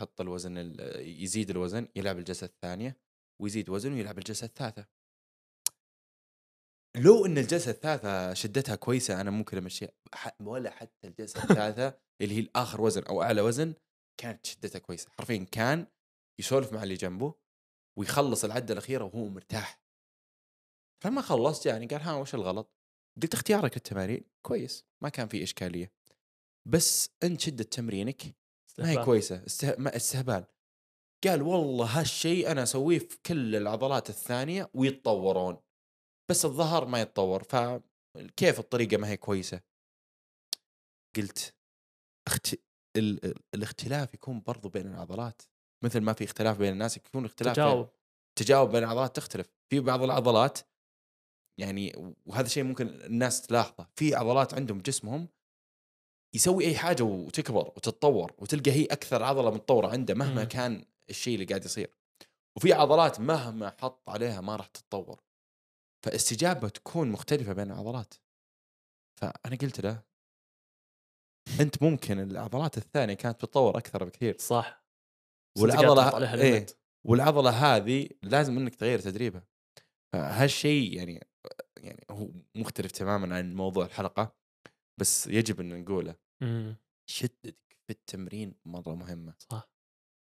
يحط 0.00 0.20
الوزن 0.20 0.58
ال- 0.58 0.80
يزيد 1.22 1.50
الوزن 1.50 1.88
يلعب 1.96 2.18
الجلسة 2.18 2.44
الثانية 2.46 3.00
ويزيد 3.42 3.68
وزن 3.70 3.92
ويلعب 3.92 4.18
الجلسة 4.18 4.44
الثالثة. 4.44 4.86
لو 6.96 7.26
إن 7.26 7.38
الجلسة 7.38 7.70
الثالثة 7.70 8.34
شدتها 8.34 8.76
كويسة 8.76 9.20
أنا 9.20 9.30
ممكن 9.30 9.56
امشيها 9.58 9.92
ح- 10.14 10.40
ولا 10.40 10.70
حتى 10.70 11.08
الجلسة 11.08 11.42
الثالثة 11.42 12.00
اللي 12.20 12.34
هي 12.34 12.40
الآخر 12.40 12.80
وزن 12.80 13.02
أو 13.04 13.22
أعلى 13.22 13.40
وزن 13.40 13.74
كانت 14.20 14.46
شدتها 14.46 14.78
كويسة. 14.78 15.10
حرفيا 15.10 15.44
كان 15.52 15.86
يسولف 16.40 16.72
مع 16.72 16.82
اللي 16.82 16.94
جنبه 16.94 17.34
ويخلص 17.98 18.44
العدة 18.44 18.72
الأخيرة 18.72 19.04
وهو 19.04 19.28
مرتاح. 19.28 19.80
فلما 21.04 21.22
خلصت 21.22 21.66
يعني 21.66 21.86
قال 21.86 22.00
ها 22.00 22.14
وش 22.14 22.34
الغلط؟ 22.34 22.70
قلت 23.22 23.34
اختيارك 23.34 23.74
للتمارين 23.74 24.24
كويس 24.46 24.84
ما 25.02 25.08
كان 25.08 25.28
في 25.28 25.42
إشكالية. 25.42 25.92
بس 26.68 27.10
أنت 27.22 27.40
شدة 27.40 27.64
تمرينك 27.64 28.22
ما 28.78 28.90
هي. 28.90 29.04
كويسة 29.04 29.46
استه... 29.46 29.74
ما 29.78 29.96
استهبال. 29.96 30.44
قال 31.24 31.42
والله 31.42 32.00
هالشيء 32.00 32.50
أنا 32.50 32.62
أسويه 32.62 32.98
في 32.98 33.18
كل 33.26 33.56
العضلات 33.56 34.10
الثانية 34.10 34.70
ويتطورون. 34.74 35.58
بس 36.30 36.44
الظهر 36.44 36.84
ما 36.86 37.00
يتطور 37.00 37.42
فكيف 37.42 38.58
الطريقة 38.58 38.96
ما 38.96 39.08
هي 39.08 39.16
كويسة؟ 39.16 39.60
قلت 41.16 41.54
اخت... 42.28 42.54
ال... 42.96 43.24
ال- 43.24 43.42
الاختلاف 43.54 44.14
يكون 44.14 44.40
برضو 44.40 44.68
بين 44.68 44.86
العضلات. 44.86 45.42
مثل 45.84 46.00
ما 46.00 46.12
في 46.12 46.24
اختلاف 46.24 46.58
بين 46.58 46.72
الناس 46.72 46.96
يكون 46.96 47.24
اختلاف 47.24 47.56
بين- 47.56 47.64
تجاوب. 47.64 47.88
تجاوب 48.38 48.70
بين 48.70 48.84
العضلات 48.84 49.16
تختلف. 49.16 49.46
في 49.72 49.80
بعض 49.80 50.02
العضلات 50.02 50.58
يعني 51.58 52.14
وهذا 52.26 52.48
شيء 52.48 52.62
ممكن 52.62 52.86
الناس 52.88 53.42
تلاحظه. 53.42 53.86
في 53.94 54.14
عضلات 54.14 54.54
عندهم 54.54 54.80
جسمهم 54.80 55.28
يسوي 56.34 56.64
أي 56.64 56.76
حاجة 56.76 57.02
وتكبر 57.02 57.68
وتتطور 57.76 58.34
وتلقى 58.38 58.70
هي 58.70 58.84
أكثر 58.84 59.22
عضلة 59.22 59.50
متطورة 59.50 59.88
عنده 59.88 60.14
مهما 60.14 60.42
مم. 60.42 60.48
كان 60.48 60.84
الشيء 61.10 61.34
اللي 61.34 61.46
قاعد 61.46 61.64
يصير. 61.64 61.90
وفي 62.56 62.72
عضلات 62.72 63.20
مهما 63.20 63.70
حط 63.80 64.10
عليها 64.10 64.40
ما 64.40 64.56
راح 64.56 64.66
تتطور. 64.66 65.20
فاستجابة 66.04 66.68
تكون 66.68 67.10
مختلفة 67.10 67.52
بين 67.52 67.70
العضلات. 67.70 68.14
فأنا 69.20 69.56
قلت 69.62 69.80
له 69.80 70.02
أنت 71.60 71.82
ممكن 71.82 72.20
العضلات 72.20 72.78
الثانية 72.78 73.14
كانت 73.14 73.40
تتطور 73.40 73.78
أكثر 73.78 74.04
بكثير. 74.04 74.38
صح. 74.38 74.84
والعضلة 75.58 76.36
limit. 76.36 76.74
والعضلة 77.06 77.50
هذه 77.50 78.08
لازم 78.22 78.58
إنك 78.58 78.74
تغير 78.74 78.98
تدريبها. 78.98 79.46
فهالشيء 80.12 80.92
يعني 80.92 81.26
يعني 81.84 82.06
هو 82.10 82.30
مختلف 82.54 82.92
تماما 82.92 83.36
عن 83.36 83.54
موضوع 83.54 83.84
الحلقة 83.86 84.36
بس 85.00 85.26
يجب 85.26 85.60
إن 85.60 85.82
نقوله. 85.82 86.16
مم. 86.42 86.76
شدتك 87.10 87.56
في 87.86 87.90
التمرين 87.90 88.54
مرة 88.64 88.94
مهمة. 88.94 89.34
صح. 89.38 89.68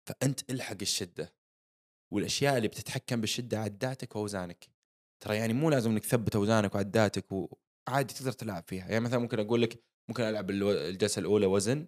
فأنت 0.10 0.52
إلحق 0.52 0.78
الشدة 0.82 1.34
والأشياء 2.14 2.58
اللي 2.58 2.68
بتتحكم 2.68 3.22
بالشدة 3.22 3.60
عداتك 3.60 4.16
وأوزانك. 4.16 4.70
ترى 5.24 5.36
يعني 5.38 5.54
مو 5.54 5.70
لازم 5.70 5.92
إنك 5.92 6.06
تثبت 6.06 6.36
أوزانك 6.36 6.76
وعداتك 6.76 7.32
وعادي 7.32 8.14
تقدر 8.14 8.32
تلعب 8.32 8.64
فيها. 8.68 8.88
يعني 8.90 9.00
مثلا 9.00 9.20
ممكن 9.20 9.40
أقول 9.40 9.62
لك 9.62 9.84
ممكن 10.10 10.24
ألعب 10.24 10.50
الجلسة 10.52 11.20
الأولى 11.20 11.46
وزن. 11.46 11.88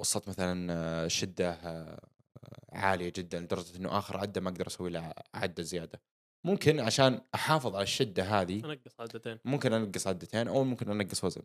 وصلت 0.00 0.28
مثلا 0.28 0.72
آه، 0.72 1.08
شدة 1.08 1.50
آه، 1.50 2.08
عالية 2.72 3.12
جدا 3.16 3.40
لدرجة 3.40 3.76
إنه 3.76 3.98
آخر 3.98 4.16
عدة 4.16 4.40
ما 4.40 4.48
أقدر 4.48 4.66
أسوي 4.66 4.90
لها 4.90 5.14
عدة 5.34 5.62
زيادة. 5.62 6.02
ممكن 6.46 6.80
عشان 6.80 7.20
أحافظ 7.34 7.74
على 7.74 7.82
الشدة 7.82 8.22
هذه 8.22 8.64
أنقص 8.64 9.00
عدتين. 9.00 9.38
ممكن 9.44 9.72
أنقص 9.72 10.06
عدتين 10.06 10.48
أو 10.48 10.64
ممكن 10.64 10.90
أنقص 10.90 11.24
وزن. 11.24 11.42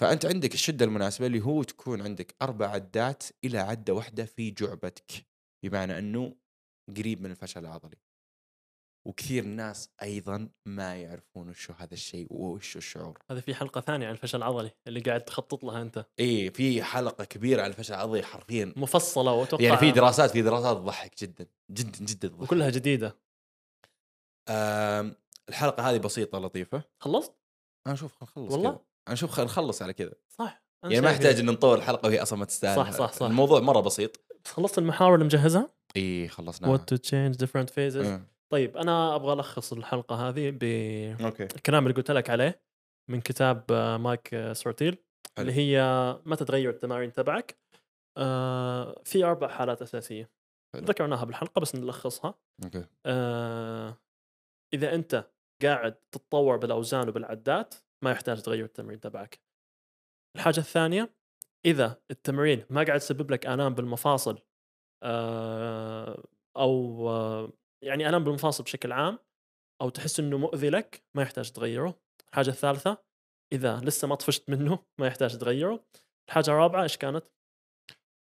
فأنت 0.00 0.26
عندك 0.26 0.54
الشدة 0.54 0.84
المناسبة 0.84 1.26
اللي 1.26 1.40
هو 1.40 1.62
تكون 1.62 2.02
عندك 2.02 2.34
أربع 2.42 2.66
عدات 2.68 3.22
إلى 3.44 3.58
عدة 3.58 3.92
واحدة 3.92 4.24
في 4.24 4.50
جعبتك 4.50 5.26
بمعنى 5.64 5.98
أنه 5.98 6.36
قريب 6.96 7.22
من 7.22 7.30
الفشل 7.30 7.60
العضلي. 7.60 7.96
وكثير 9.08 9.44
ناس 9.44 9.90
أيضا 10.02 10.48
ما 10.66 10.96
يعرفون 10.96 11.48
وش 11.48 11.70
هو 11.70 11.76
هذا 11.76 11.94
الشيء 11.94 12.26
وش 12.30 12.76
الشعور. 12.76 13.18
هذه 13.30 13.40
في 13.40 13.54
حلقة 13.54 13.80
ثانية 13.80 14.06
عن 14.06 14.12
الفشل 14.12 14.38
العضلي 14.38 14.70
اللي 14.86 15.00
قاعد 15.00 15.24
تخطط 15.24 15.64
لها 15.64 15.82
أنت. 15.82 16.06
إيه 16.18 16.50
في 16.50 16.82
حلقة 16.82 17.24
كبيرة 17.24 17.62
عن 17.62 17.70
الفشل 17.70 17.94
العضلي 17.94 18.22
حرفيا. 18.22 18.72
مفصلة 18.76 19.32
واتوقع 19.32 19.64
يعني 19.64 19.76
في 19.76 19.90
دراسات 19.90 20.30
في 20.30 20.42
دراسات 20.42 20.76
تضحك 20.76 21.20
جدا 21.20 21.46
جدا 21.70 22.04
جدا 22.04 22.28
تضحك. 22.28 22.42
وكلها 22.42 22.70
جديدة. 22.70 23.16
آم، 24.48 25.14
الحلقة 25.48 25.90
هذه 25.90 25.98
بسيطة 25.98 26.38
لطيفة. 26.38 26.82
خلصت؟ 27.00 27.34
أنا 27.86 27.94
أشوف 27.94 28.12
خل 28.14 28.22
نخلص 28.22 28.52
والله؟ 28.52 28.70
أنا 28.70 29.14
أشوف 29.14 29.30
خل 29.30 29.44
نخلص 29.44 29.82
على 29.82 29.92
كذا. 29.92 30.12
صح. 30.28 30.62
يعني 30.84 31.00
ما 31.00 31.10
يحتاج 31.10 31.34
كذا. 31.34 31.42
إن 31.42 31.46
نطول 31.46 31.78
الحلقة 31.78 32.06
وهي 32.06 32.22
أصلا 32.22 32.38
ما 32.38 32.44
تستاهل. 32.44 32.76
صح، 32.76 32.90
صح، 32.90 33.12
صح. 33.12 33.26
الموضوع 33.26 33.60
مرة 33.60 33.80
بسيط. 33.80 34.20
بس 34.44 34.50
خلصت 34.50 34.78
المحاور 34.78 35.14
اللي 35.14 35.24
مجهزها؟ 35.24 35.68
إي 35.96 36.28
خلصناها. 36.28 36.76
What 36.76 36.80
to 36.80 36.96
change 36.98 37.36
different 37.36 37.68
phases. 37.68 38.06
إيه. 38.06 38.28
طيب 38.52 38.76
أنا 38.76 39.14
أبغى 39.14 39.32
ألخص 39.32 39.72
الحلقة 39.72 40.28
هذه 40.28 40.48
okay. 40.48 41.44
بالكلام 41.44 41.86
اللي 41.86 41.94
قلت 41.96 42.10
لك 42.10 42.30
عليه 42.30 42.62
من 43.10 43.20
كتاب 43.20 43.64
آه، 43.70 43.96
مايك 43.96 44.34
آه، 44.34 44.52
إزراتيل 44.52 44.98
حلو. 45.36 45.48
اللي 45.48 45.52
هي 45.52 45.82
متى 46.26 46.44
تغير 46.44 46.70
التمارين 46.70 47.12
تبعك. 47.12 47.58
آه 48.18 49.02
في 49.04 49.24
أربع 49.24 49.48
حالات 49.48 49.82
أساسية. 49.82 50.30
حلو. 50.74 50.84
ذكرناها 50.84 51.24
بالحلقة 51.24 51.60
بس 51.60 51.74
نلخصها. 51.74 52.34
okay. 52.64 52.84
آه 53.06 53.96
إذا 54.74 54.94
أنت 54.94 55.30
قاعد 55.62 55.94
تتطور 55.94 56.56
بالأوزان 56.56 57.08
وبالعدات 57.08 57.74
ما 58.04 58.10
يحتاج 58.10 58.42
تغير 58.42 58.64
التمرين 58.64 59.00
تبعك. 59.00 59.40
الحاجة 60.36 60.60
الثانية 60.60 61.14
إذا 61.66 62.02
التمرين 62.10 62.64
ما 62.70 62.82
قاعد 62.82 63.00
يسبب 63.00 63.30
لك 63.30 63.46
الام 63.46 63.74
بالمفاصل 63.74 64.38
آه 65.02 66.24
أو 66.56 67.08
آه 67.10 67.52
يعني 67.84 68.08
الام 68.08 68.24
بالمفاصل 68.24 68.64
بشكل 68.64 68.92
عام 68.92 69.18
أو 69.82 69.88
تحس 69.88 70.20
إنه 70.20 70.38
مؤذي 70.38 70.70
لك 70.70 71.04
ما 71.14 71.22
يحتاج 71.22 71.50
تغيره. 71.50 72.00
الحاجة 72.28 72.50
الثالثة 72.50 73.04
إذا 73.52 73.80
لسه 73.80 74.08
ما 74.08 74.14
طفشت 74.14 74.50
منه 74.50 74.78
ما 75.00 75.06
يحتاج 75.06 75.38
تغيره. 75.38 75.84
الحاجة 76.28 76.50
الرابعة 76.50 76.82
إيش 76.82 76.96
كانت؟ 76.96 77.24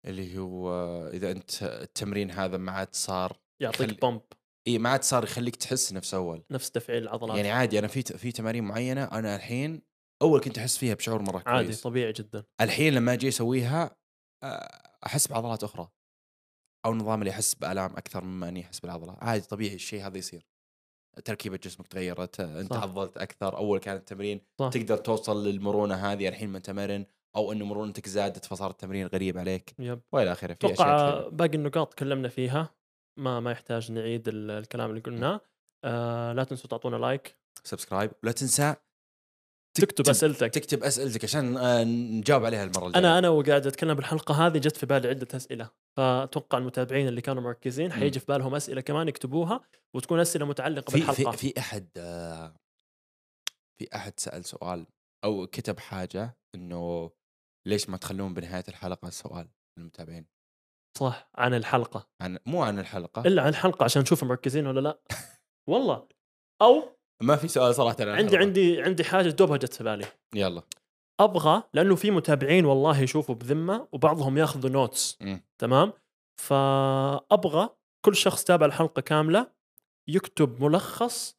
اللي 0.07 0.39
هو 0.39 0.71
إذا 1.09 1.31
أنت 1.31 1.63
التمرين 1.63 2.31
هذا 2.31 2.57
ما 2.57 2.73
عاد 2.73 2.95
صار 2.95 3.37
يعطيك 3.63 4.01
بومب 4.01 4.23
إي 4.69 4.79
ما 4.79 4.89
عاد 4.89 5.05
صار 5.05 5.25
يخليك 5.25 5.57
تحس 5.57 5.93
نفس 5.93 6.15
أول. 6.15 6.43
نفس 6.51 6.71
تفعيل 6.71 7.03
العضلات. 7.03 7.37
يعني 7.37 7.51
عادي 7.51 7.79
أنا 7.79 7.87
في 7.87 8.03
في 8.03 8.33
تمارين 8.33 8.65
معينة 8.65 9.05
أنا 9.05 9.37
الحين 9.37 9.83
أول 10.23 10.41
كنت 10.41 10.59
أحس 10.59 10.77
فيها 10.79 10.95
بشعور 10.95 11.23
مرة 11.23 11.43
عادي 11.47 11.65
كويس 11.65 11.81
طبيعي 11.81 12.13
جدا. 12.13 12.45
الحين 12.61 12.95
لما 12.95 13.13
أجي 13.13 13.29
أسويها 13.29 13.97
آه، 14.43 14.97
أحس 15.07 15.29
بعضلات 15.29 15.65
أخرى. 15.65 15.89
أو 16.87 16.95
نظام 16.95 17.21
اللي 17.21 17.31
احس 17.31 17.55
بآلام 17.55 17.97
أكثر 17.97 18.25
مما 18.25 18.49
إني 18.49 18.65
أحس 18.65 18.81
بالعضلة. 18.81 19.17
عادي 19.21 19.47
طبيعي 19.47 19.75
الشيء 19.75 20.07
هذا 20.07 20.19
يصير. 20.19 20.47
تركيبة 21.25 21.57
جسمك 21.57 21.87
تغيرت 21.87 22.41
انت 22.41 22.73
صح. 22.73 22.83
عضلت 22.83 23.17
أكثر. 23.17 23.57
أول 23.57 23.79
كان 23.79 23.97
التمرين 23.97 24.41
صح. 24.61 24.69
تقدر 24.69 24.97
توصل 24.97 25.47
للمرونة 25.47 25.95
هذه 25.95 26.29
الحين 26.29 26.49
ما 26.49 26.59
انت 26.59 26.71
مرن 26.71 27.07
أو 27.37 27.53
انه 27.53 27.65
مرونتك 27.65 28.09
زادت 28.09 28.45
فصار 28.45 28.71
التمرين 28.71 29.07
غريب 29.07 29.39
عليك. 29.39 29.75
yep. 29.79 30.01
وإلى 30.13 30.33
آخره 30.33 30.53
أتوقع. 30.53 31.29
باقي 31.29 31.55
النقاط 31.55 31.95
تكلمنا 31.95 32.29
فيها. 32.29 32.75
ما 33.19 33.41
ما 33.41 33.51
يحتاج 33.53 33.93
نعيد 33.93 34.29
ال- 34.29 34.51
الكلام 34.51 34.91
اللي 34.91 35.01
قلناه. 35.01 35.41
آه 35.85 36.33
لا 36.33 36.45
تنسوا 36.45 36.71
تعطونا 36.71 36.97
like 36.97 37.37
subscribe 37.65 38.11
ولا 38.23 38.33
تنسى 38.33 38.75
تكتب 39.77 40.09
أسئلتك. 40.09 40.55
تكتب 40.55 40.83
أسئلتك 40.85 41.25
عشان 41.25 41.57
آه، 41.57 41.85
نجاوب 41.85 42.45
عليها 42.45 42.65
المرة 42.65 42.87
الجاية. 42.87 42.99
أنا 43.05 43.19
أنا 43.19 43.29
وقاعد 43.29 43.67
أتكلم 43.67 43.95
بالحلقة 43.95 44.47
هذه 44.47 44.59
جت 44.59 44.77
في 44.77 44.87
بالي 44.87 45.09
عدة 45.09 45.29
أسئلة. 45.37 45.71
فأتوقع 45.97 46.59
المتابعين 46.59 47.09
اللي 47.09 47.21
كانوا 47.21 47.43
مركزين 47.43 47.93
حيجي 47.93 48.21
في 48.21 48.27
بالهم 48.27 48.55
أسئلة 48.55 48.81
كمان 48.81 49.09
يكتبوها 49.09 49.61
وتكون 49.95 50.21
أسئلة 50.21 50.47
متعلقة 50.47 50.91
في 50.91 50.97
بالحلقة. 50.99 51.31
في 51.31 51.37
في 51.53 51.61
أحد 51.61 51.89
آه، 51.97 52.57
في 53.81 53.89
أحد 53.95 54.13
سأل 54.21 54.45
سؤال 54.45 54.87
أو 55.25 55.47
كتب 55.47 55.79
حاجة 55.79 56.37
إنه 56.55 57.11
ليش 57.67 57.91
ما 57.91 57.97
تخلون 57.97 58.35
بنهاية 58.35 58.65
الحلقة 58.69 59.11
سؤال 59.11 59.49
للمتابعين؟ 59.79 60.27
صح 60.97 61.31
عن 61.35 61.55
الحلقة. 61.55 62.09
عن 62.21 62.39
مو 62.47 62.63
عن 62.63 62.79
الحلقة. 62.79 63.23
إلا 63.27 63.43
عن 63.43 63.49
الحلقة 63.49 63.85
عشان 63.85 64.03
نشوف 64.03 64.25
مركزين 64.25 64.67
ولا 64.67 64.81
لا. 64.81 64.99
والله. 65.69 66.09
أو 66.63 66.83
ما 67.23 67.37
في 67.37 67.49
سؤال 67.49 67.75
صراحة 67.75 67.97
عن 68.01 68.09
عندي 68.09 68.23
الحلقة. 68.23 68.39
عندي 68.39 68.83
عندي 68.83 69.05
حاجة 69.05 69.29
دوبها 69.29 69.57
جت 69.57 69.75
في 69.75 69.85
بالي. 69.85 70.07
يلا. 70.35 70.63
أبغى 71.21 71.63
لأنه 71.75 71.97
في 71.97 72.11
متابعين 72.11 72.65
والله 72.65 73.01
يشوفوا 73.01 73.35
بذمة 73.35 73.89
وبعضهم 73.93 74.39
ياخذوا 74.39 74.71
نوتس 74.71 75.19
مم. 75.21 75.45
تمام؟ 75.59 75.93
فأبغى 76.41 77.69
كل 78.05 78.17
شخص 78.17 78.45
تابع 78.45 78.67
الحلقة 78.67 79.03
كاملة 79.03 79.51
يكتب 80.09 80.63
ملخص 80.65 81.37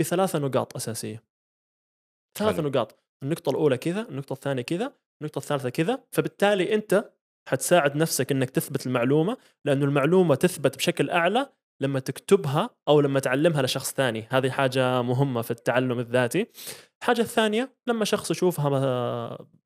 بثلاثة 0.00 0.38
نقاط 0.38 0.76
أساسية. 0.76 1.24
ثلاثة 2.38 2.56
حلو. 2.56 2.68
نقاط. 2.68 2.98
النقطة 3.22 3.50
الأولى 3.50 3.78
كذا 3.78 4.08
النقطة 4.08 4.32
الثانية 4.32 4.62
كذا 4.62 4.92
النقطة 5.20 5.38
الثالثة 5.38 5.68
كذا 5.68 6.04
فبالتالي 6.12 6.74
أنت 6.74 7.10
حتساعد 7.48 7.96
نفسك 7.96 8.32
إنك 8.32 8.50
تثبت 8.50 8.86
المعلومة 8.86 9.36
لأنه 9.64 9.84
المعلومة 9.84 10.34
تثبت 10.34 10.76
بشكل 10.76 11.10
أعلى 11.10 11.52
لما 11.82 12.00
تكتبها 12.00 12.70
أو 12.88 13.00
لما 13.00 13.20
تعلمها 13.20 13.62
لشخص 13.62 13.92
ثاني. 13.92 14.26
هذه 14.30 14.50
حاجة 14.50 15.02
مهمة 15.02 15.42
في 15.42 15.50
التعلم 15.50 15.98
الذاتي. 15.98 16.46
الحاجة 17.02 17.20
الثانية 17.20 17.76
لما 17.86 18.04
شخص 18.04 18.30
يشوفها 18.30 18.68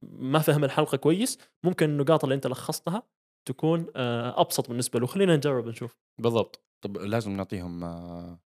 ما, 0.02 0.38
فهم 0.38 0.64
الحلقة 0.64 0.96
كويس 0.96 1.38
ممكن 1.64 1.90
النقاط 1.90 2.24
اللي 2.24 2.34
أنت 2.34 2.46
لخصتها 2.46 3.02
تكون 3.48 3.86
آه، 3.96 4.40
أبسط 4.40 4.68
بالنسبة 4.68 5.00
له. 5.00 5.06
خلينا 5.06 5.36
نجرب 5.36 5.68
نشوف. 5.68 5.96
بالضبط. 6.20 6.64
طب 6.84 6.98
لازم 6.98 7.30
نعطيهم 7.32 7.84
آه، 7.84 8.40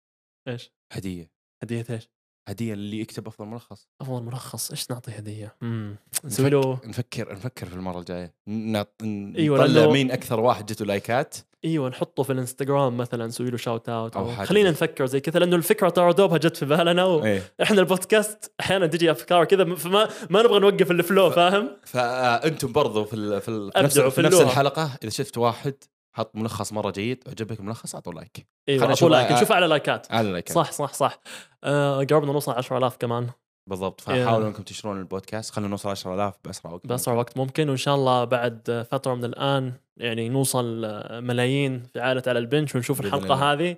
إيش؟ 0.48 0.74
هدية. 0.94 1.32
هدية 1.64 1.86
إيش؟ 1.90 2.10
هدية 2.48 2.74
اللي 2.74 3.00
يكتب 3.00 3.28
أفضل 3.28 3.46
ملخص. 3.48 3.88
أفضل 4.02 4.24
ملخص 4.24 4.72
إيش 4.72 4.92
نعطي 4.92 5.12
هدية؟ 5.12 5.56
امم 5.64 5.96
نسوي 6.26 6.50
له 6.50 6.80
نفكر 6.86 7.34
نفكر 7.34 7.66
في 7.66 7.76
المرة 7.76 8.00
الجاية. 8.00 8.34
نعط... 8.48 9.02
أيوة، 9.04 9.64
نطلع 9.64 9.86
لأنه- 9.86 9.92
مين 9.92 10.12
أكثر 10.12 10.40
واحد 10.40 10.66
جته 10.66 10.86
لايكات. 10.86 11.36
أيوه 11.66 11.90
نحطه 11.90 12.24
في 12.24 12.34
الإنستغرام 12.34 12.98
مثلا 12.98 13.28
نسوي 13.28 13.50
له 13.50 13.58
shout 13.58 13.90
out 13.90 14.16
أو 14.16 14.26
أو 14.26 14.32
حاجة 14.32 14.48
خلينا 14.48 14.72
نفكر 14.72 15.06
زي 15.06 15.20
كذا 15.20 15.40
لأنه 15.40 15.56
الفكرة 15.56 15.90
ترى 15.90 16.14
دوبها 16.14 16.38
جت 16.38 16.58
في 16.58 16.66
بالنا 16.66 17.04
وإحنا 17.04 17.30
إيه. 17.62 17.72
البودكاست 17.72 18.52
أحيانا 18.60 18.88
تجي 18.88 19.12
أفكار 19.12 19.46
كذا 19.46 19.76
فما 19.76 20.10
ما 20.30 20.44
نبغى 20.44 20.60
نوقف 20.60 20.92
ال 20.92 20.99
flow 20.99 21.30
فاهم؟ 21.30 21.70
فأنتم 21.86 22.72
برضو 22.72 23.06
في 23.06 23.14
ال... 23.16 23.42
في, 23.42 23.50
ال... 23.50 23.72
في 23.72 23.80
نفس, 23.84 24.00
في 24.00 24.12
في 24.12 24.22
نفس. 24.22 24.42
الحلقة 24.42 24.98
إذا 25.04 25.10
شفت 25.10 25.38
واحد 25.38 25.74
حط 26.14 26.36
ملخص 26.36 26.74
مرة 26.74 26.92
جيد 26.92 27.24
عجبك 27.28 27.60
الملخص 27.60 27.96
اعطوا 27.96 28.14
like 28.14 28.48
إيوه 28.70 28.92
نشوف- 28.92 29.10
like 29.12 29.32
نشوف 29.32 29.52
على 29.52 29.68
لايكات. 29.68 30.12
على 30.12 30.32
like 30.32 30.50
صح 30.52 30.72
صح 30.72 30.94
صح. 30.94 31.20
آه 31.64 31.98
قربنا 31.98 32.32
نوصل 32.34 32.52
10000 32.52 32.98
كمان. 32.98 33.30
بالضبط. 33.70 34.02
فحاولوا 34.02 34.48
إنكم 34.48 34.64
تنشرون 34.64 35.00
البودكاست. 35.00 35.54
خلينا 35.54 35.70
نوصل 35.70 35.90
10000 35.90 36.38
بأسرع 36.46 36.72
وقت 36.72 36.88
بأسرع 36.88 37.14
وقت 37.16 37.38
ممكن. 37.38 37.70
وإن 37.70 37.78
شاء 37.78 37.96
الله 37.96 38.24
بعد 38.24 38.86
فترة 38.92 39.14
من 39.16 39.26
الآن 39.26 39.74
يعني 39.98 40.30
نوصل 40.30 40.86
آه، 40.86 41.20
ملايين 41.20 41.84
في 41.84 42.00
عائلة 42.00 42.24
على 42.28 42.40
البنش 42.40 42.76
ونشوف 42.76 43.02
الحلقة 43.02 43.24
الله. 43.24 43.54
هذه 43.54 43.78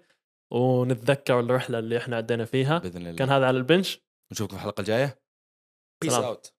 ونتذكر 0.54 1.40
الرحلة 1.40 1.80
اللي 1.80 1.98
إحنا 1.98 2.16
عدينا 2.18 2.46
فيها. 2.46 2.78
بإذن 2.78 3.02
الله. 3.08 3.16
كان 3.18 3.30
هذا 3.30 3.46
على 3.48 3.58
البنش. 3.58 4.00
نشوفكم 4.32 4.56
في 4.56 4.62
الحلقة 4.62 4.82
الجاية. 4.82 5.20
Peace. 6.04 6.14
Out 6.14 6.54